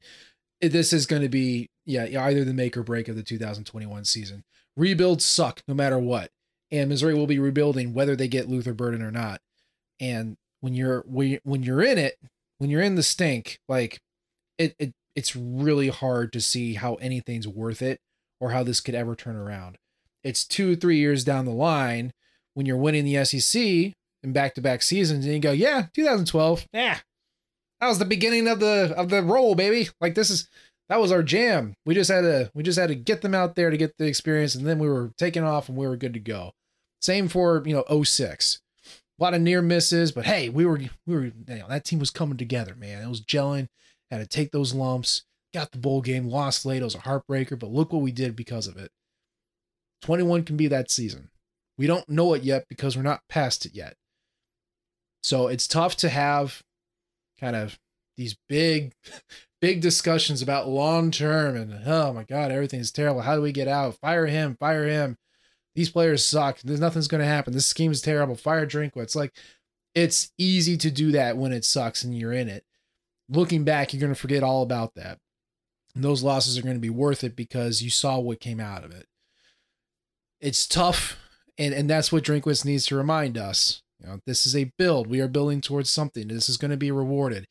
[0.61, 4.45] this is going to be, yeah, either the make or break of the 2021 season.
[4.77, 6.31] Rebuilds suck no matter what,
[6.71, 9.41] and Missouri will be rebuilding whether they get Luther Burden or not.
[10.01, 12.19] And when you're when you're in it,
[12.59, 14.01] when you're in the stink, like
[14.59, 18.01] it, it it's really hard to see how anything's worth it
[18.41, 19.77] or how this could ever turn around.
[20.23, 22.13] It's two, three years down the line
[22.55, 23.63] when you're winning the SEC
[24.23, 26.99] in back to back seasons, and you go, yeah, 2012, yeah,
[27.81, 29.89] that was the beginning of the of the roll, baby.
[30.01, 30.49] Like this is
[30.89, 31.75] that was our jam.
[31.87, 34.07] We just had to we just had to get them out there to get the
[34.07, 36.53] experience, and then we were taking off and we were good to go.
[37.01, 38.61] Same for you know 06.
[38.87, 41.99] A lot of near misses, but hey, we were we were you know, that team
[41.99, 43.03] was coming together, man.
[43.03, 43.69] It was gelling.
[44.11, 45.25] Had to take those lumps.
[45.53, 46.81] Got the bowl game, lost late.
[46.81, 48.91] It was a heartbreaker, but look what we did because of it.
[50.03, 51.31] 21 can be that season.
[51.77, 53.97] We don't know it yet because we're not past it yet.
[55.23, 56.63] So it's tough to have
[57.39, 57.79] kind of
[58.17, 58.93] these big,
[59.61, 63.23] big discussions about long term and oh my God, everything's terrible.
[63.23, 63.97] How do we get out?
[63.97, 65.17] Fire him, fire him.
[65.75, 66.61] These players suck.
[66.61, 67.53] There's nothing's going to happen.
[67.53, 68.35] This scheme is terrible.
[68.35, 69.15] Fire Drinkwitz.
[69.15, 69.33] Like
[69.95, 72.65] it's easy to do that when it sucks and you're in it.
[73.29, 75.19] Looking back, you're going to forget all about that.
[75.95, 78.85] And those losses are going to be worth it because you saw what came out
[78.85, 79.07] of it.
[80.41, 81.19] It's tough,
[81.59, 83.83] and, and that's what Drinkwitz needs to remind us.
[84.01, 85.07] You know, this is a build.
[85.07, 86.29] We are building towards something.
[86.29, 87.47] This is going to be rewarded.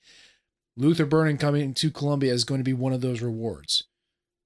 [0.75, 3.85] Luther Burden coming to Columbia is going to be one of those rewards.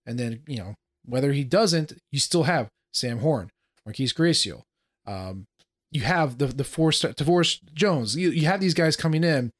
[0.06, 3.50] And then, you know, whether he doesn't, you still have Sam Horn,
[3.86, 4.64] Marquise Gracio.
[5.06, 5.48] Um,
[5.92, 8.16] you have the the four star Divorce Jones.
[8.16, 9.52] You, you have these guys coming in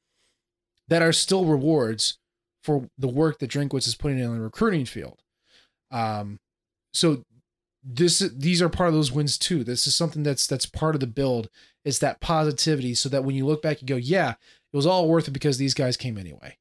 [0.88, 2.18] that are still rewards
[2.62, 5.20] for the work that Drinkwitz is putting in on the recruiting field.
[5.90, 6.38] Um,
[6.92, 7.22] so
[7.84, 9.62] this these are part of those wins too.
[9.62, 11.48] This is something that's that's part of the build.
[11.84, 15.08] It's that positivity, so that when you look back, you go, "Yeah, it was all
[15.08, 16.56] worth it because these guys came anyway."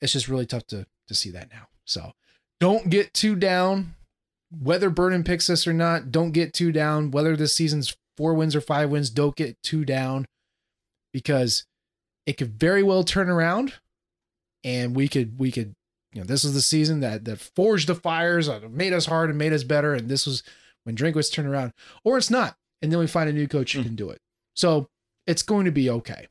[0.00, 1.68] It's just really tough to to see that now.
[1.84, 2.12] So
[2.58, 3.94] don't get too down.
[4.60, 7.10] Whether Burden picks us or not, don't get too down.
[7.10, 10.26] Whether this season's four wins or five wins, don't get too down
[11.12, 11.64] because
[12.26, 13.74] it could very well turn around
[14.64, 15.74] and we could we could
[16.12, 19.38] you know this was the season that that forged the fires made us hard and
[19.38, 19.94] made us better.
[19.94, 20.42] And this was
[20.84, 21.72] when Drinkwitz turned around
[22.04, 22.56] or it's not.
[22.80, 23.84] And then we find a new coach who mm.
[23.84, 24.18] can do it.
[24.54, 24.88] So
[25.26, 26.26] it's going to be okay.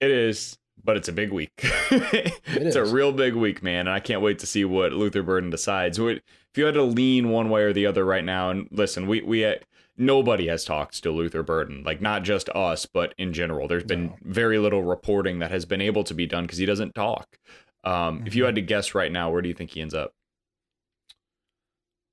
[0.00, 1.50] It is, but it's a big week.
[1.90, 5.50] it's a real big week, man, and I can't wait to see what Luther Burden
[5.50, 5.98] decides.
[6.00, 6.16] What-
[6.52, 9.22] If you had to lean one way or the other right now, and listen, we
[9.22, 9.56] we
[9.96, 13.68] nobody has talked to Luther Burden, like not just us, but in general.
[13.68, 14.16] There's been No.
[14.22, 17.38] very little reporting that has been able to be done because he doesn't talk.
[17.84, 18.46] Um, If you Mhm.
[18.46, 20.12] had to guess right now, where do you think he ends up?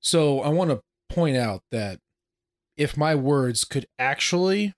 [0.02, 2.00] so I want to point out that
[2.78, 4.74] if my words could actually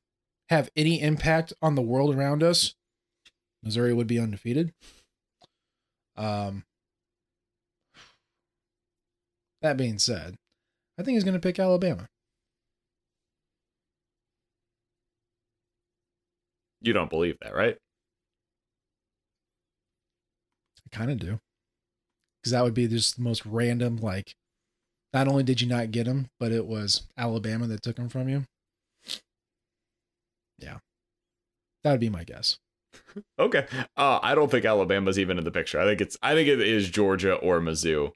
[0.50, 2.74] have any impact on the world around us
[3.64, 4.74] Missouri would be undefeated
[6.16, 6.64] um
[9.62, 10.36] that being said
[10.98, 12.08] I think he's going to pick Alabama
[16.82, 17.78] You don't believe that, right?
[20.86, 21.40] I kind of do
[22.42, 23.98] because that would be just the most random.
[23.98, 24.34] Like,
[25.14, 28.28] not only did you not get him, but it was Alabama that took him from
[28.28, 28.46] you.
[30.58, 30.80] Yeah,
[31.84, 32.58] that would be my guess.
[33.40, 33.66] Okay.
[33.98, 35.80] Uh, I don't think Alabama's even in the picture.
[35.80, 38.12] I think it's I think it is Georgia or Mizzou.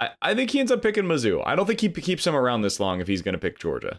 [0.00, 1.42] I, I think he ends up picking Mizzou.
[1.44, 3.58] I don't think he p- keeps him around this long if he's going to pick
[3.58, 3.98] Georgia.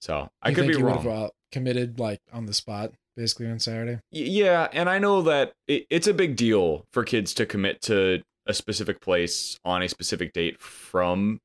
[0.00, 1.06] So I You could be wrong.
[1.06, 3.98] uh, committed like on the spot, basically on Saturday.
[4.12, 8.22] Yeah, and I know that it, it's a big deal for kids to commit to
[8.46, 11.40] a specific place on a specific date from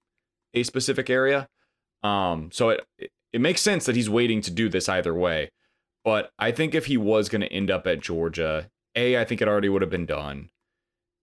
[0.54, 1.48] a specific area.
[2.04, 2.86] Um, so it,
[3.32, 5.50] it makes sense that he's waiting to do this either way.
[6.04, 9.42] But I think if he was going to end up at Georgia, A, I think
[9.42, 10.50] it already would have been done.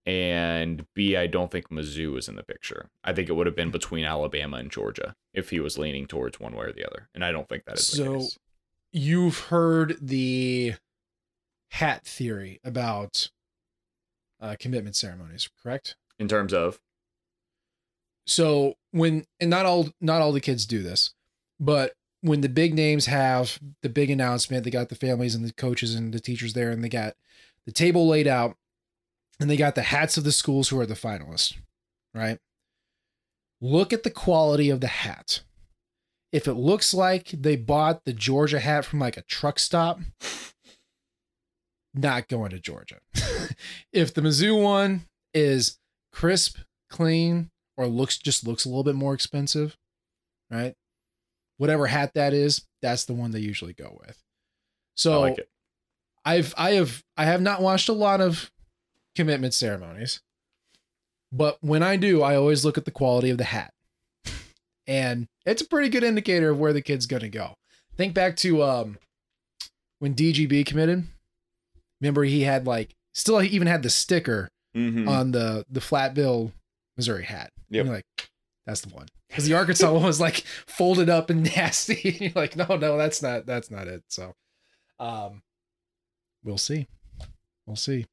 [0.07, 2.89] And B, I don't think Mizzou is in the picture.
[3.05, 6.41] I think it would have been between Alabama and Georgia if he was leaning towards
[6.41, 7.09] one way or the other.
[7.15, 8.29] And I don't think that is the So-.
[8.93, 10.75] You've heard the
[11.69, 13.31] hat theory about
[14.41, 15.97] uh, commitment ceremonies, correct?
[16.19, 16.81] In terms of
[18.27, 21.13] So when and not all not all the kids do this,
[21.61, 21.93] but
[22.23, 25.95] when the big names have the big announcement, they got the families and the coaches
[25.95, 27.15] and the teachers there, and they got
[27.67, 28.57] the table laid out,
[29.39, 31.57] and they got the hats of the schools who are the finalists,
[32.15, 32.39] right?
[33.61, 35.43] Look at the quality of the hat.
[36.33, 40.01] If it looks like they bought the Georgia hat from like a truck stop,
[41.93, 42.99] not going to Georgia.
[43.93, 45.79] if the Mizzou one is
[46.13, 46.59] crisp,
[46.89, 49.77] clean, or looks just looks a little bit more expensive,
[50.51, 50.75] right?
[51.61, 54.17] Whatever hat that is, that's the one they usually go with.
[54.97, 55.49] So I like.
[56.25, 58.51] I've I have I have not watched a lot of
[59.15, 60.23] commitment ceremonies,
[61.31, 63.75] but when I do, I always look at the quality of the hat.
[64.87, 67.55] And it's a pretty good indicator of where the kid's gonna go.
[67.97, 68.99] Think back to um
[69.99, 71.05] when DGB committed.
[72.01, 75.07] Remember he had like still he even had the sticker Mhm.
[75.09, 76.53] on the the flat bill
[76.97, 77.53] Missouri hat.
[77.69, 77.83] Yeah.
[77.83, 78.05] Like,
[78.67, 79.09] that's the one.
[79.31, 82.11] Because the Arkansas one was like folded up and nasty.
[82.11, 84.03] And you're like, no, no, that's not that's not it.
[84.09, 84.35] So
[84.99, 85.43] um
[86.45, 86.89] we'll see.
[87.65, 88.07] We'll see.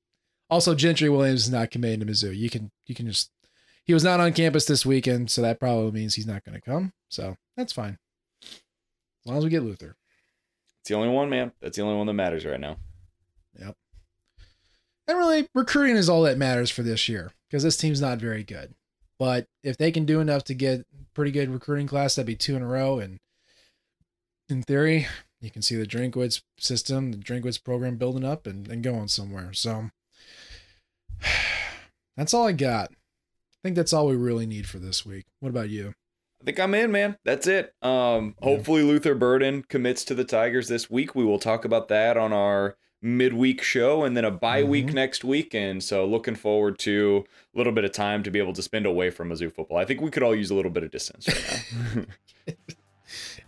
[0.49, 2.35] Also, Gentry Williams is not committing to Mizzou.
[2.35, 3.31] You can you can just
[3.83, 6.93] he was not on campus this weekend, so that probably means he's not gonna come.
[7.09, 7.97] So that's fine.
[8.43, 9.95] As long as we get Luther.
[10.81, 11.51] It's the only one, man.
[11.61, 12.77] That's the only one that matters right now.
[13.59, 13.75] Yep.
[15.07, 18.43] And really, recruiting is all that matters for this year because this team's not very
[18.43, 18.73] good.
[19.19, 22.55] But if they can do enough to get pretty good recruiting class, that'd be two
[22.55, 22.99] in a row.
[22.99, 23.17] And
[24.49, 25.07] in theory,
[25.41, 29.53] you can see the Drinkwitz system, the Drinkwitz program building up and, and going somewhere.
[29.53, 29.89] So
[32.17, 32.89] that's all I got.
[32.91, 35.25] I think that's all we really need for this week.
[35.39, 35.93] What about you?
[36.41, 37.17] I think I'm in, man.
[37.25, 37.73] That's it.
[37.81, 41.15] Um, hopefully Luther Burden commits to the Tigers this week.
[41.15, 44.93] We will talk about that on our midweek show and then a bye week Mhm.
[44.93, 45.53] next week.
[45.53, 48.85] And so looking forward to a little bit of time to be able to spend
[48.85, 49.77] away from Mizzou football.
[49.77, 52.03] I think we could all use a little bit of distance right now.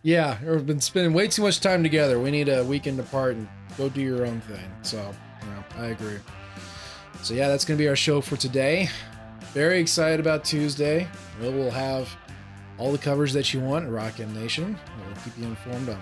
[0.02, 2.18] Yeah, we've been spending way too much time together.
[2.22, 3.46] We need a weekend apart and
[3.78, 4.72] go do your own thing.
[4.82, 6.16] So, yeah, I agree.
[7.22, 8.88] So, yeah, that's going to be our show for today.
[9.54, 11.06] Very excited about Tuesday.
[11.42, 12.08] We'll, we'll have
[12.78, 14.78] all the coverage that you want at Rock M Nation.
[15.06, 16.00] We'll keep you informed on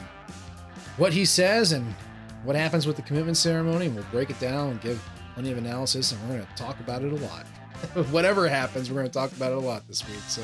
[0.98, 1.96] what he says and
[2.44, 3.88] what happens with the commitment ceremony.
[3.88, 6.12] And we'll break it down and give plenty of analysis.
[6.12, 7.46] And we're going to talk about it a lot.
[8.12, 10.20] Whatever happens, we're going to talk about it a lot this week.
[10.28, 10.44] So,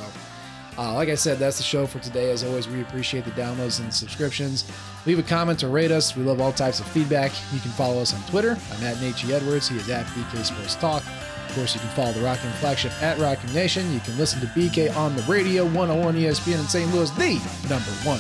[0.78, 2.32] uh, like I said, that's the show for today.
[2.32, 4.70] As always, we appreciate the downloads and subscriptions.
[5.06, 6.16] Leave a comment or rate us.
[6.16, 7.32] We love all types of feedback.
[7.54, 8.58] You can follow us on Twitter.
[8.72, 9.34] I'm at Nate G.
[9.34, 9.68] Edwards.
[9.68, 11.04] He is at BK Sports Talk.
[11.50, 13.92] Of course, you can follow the Rock M Flagship at Rock M Nation.
[13.94, 16.92] You can listen to BK on the radio, 101 ESPN in St.
[16.94, 18.20] Louis, the number one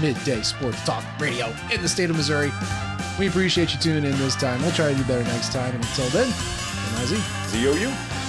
[0.00, 2.50] midday sports talk radio in the state of Missouri.
[3.18, 4.60] We appreciate you tuning in this time.
[4.62, 5.74] We'll try to do better next time.
[5.74, 6.32] And until then,
[6.96, 7.22] I'm.
[7.48, 8.21] Z-O-U.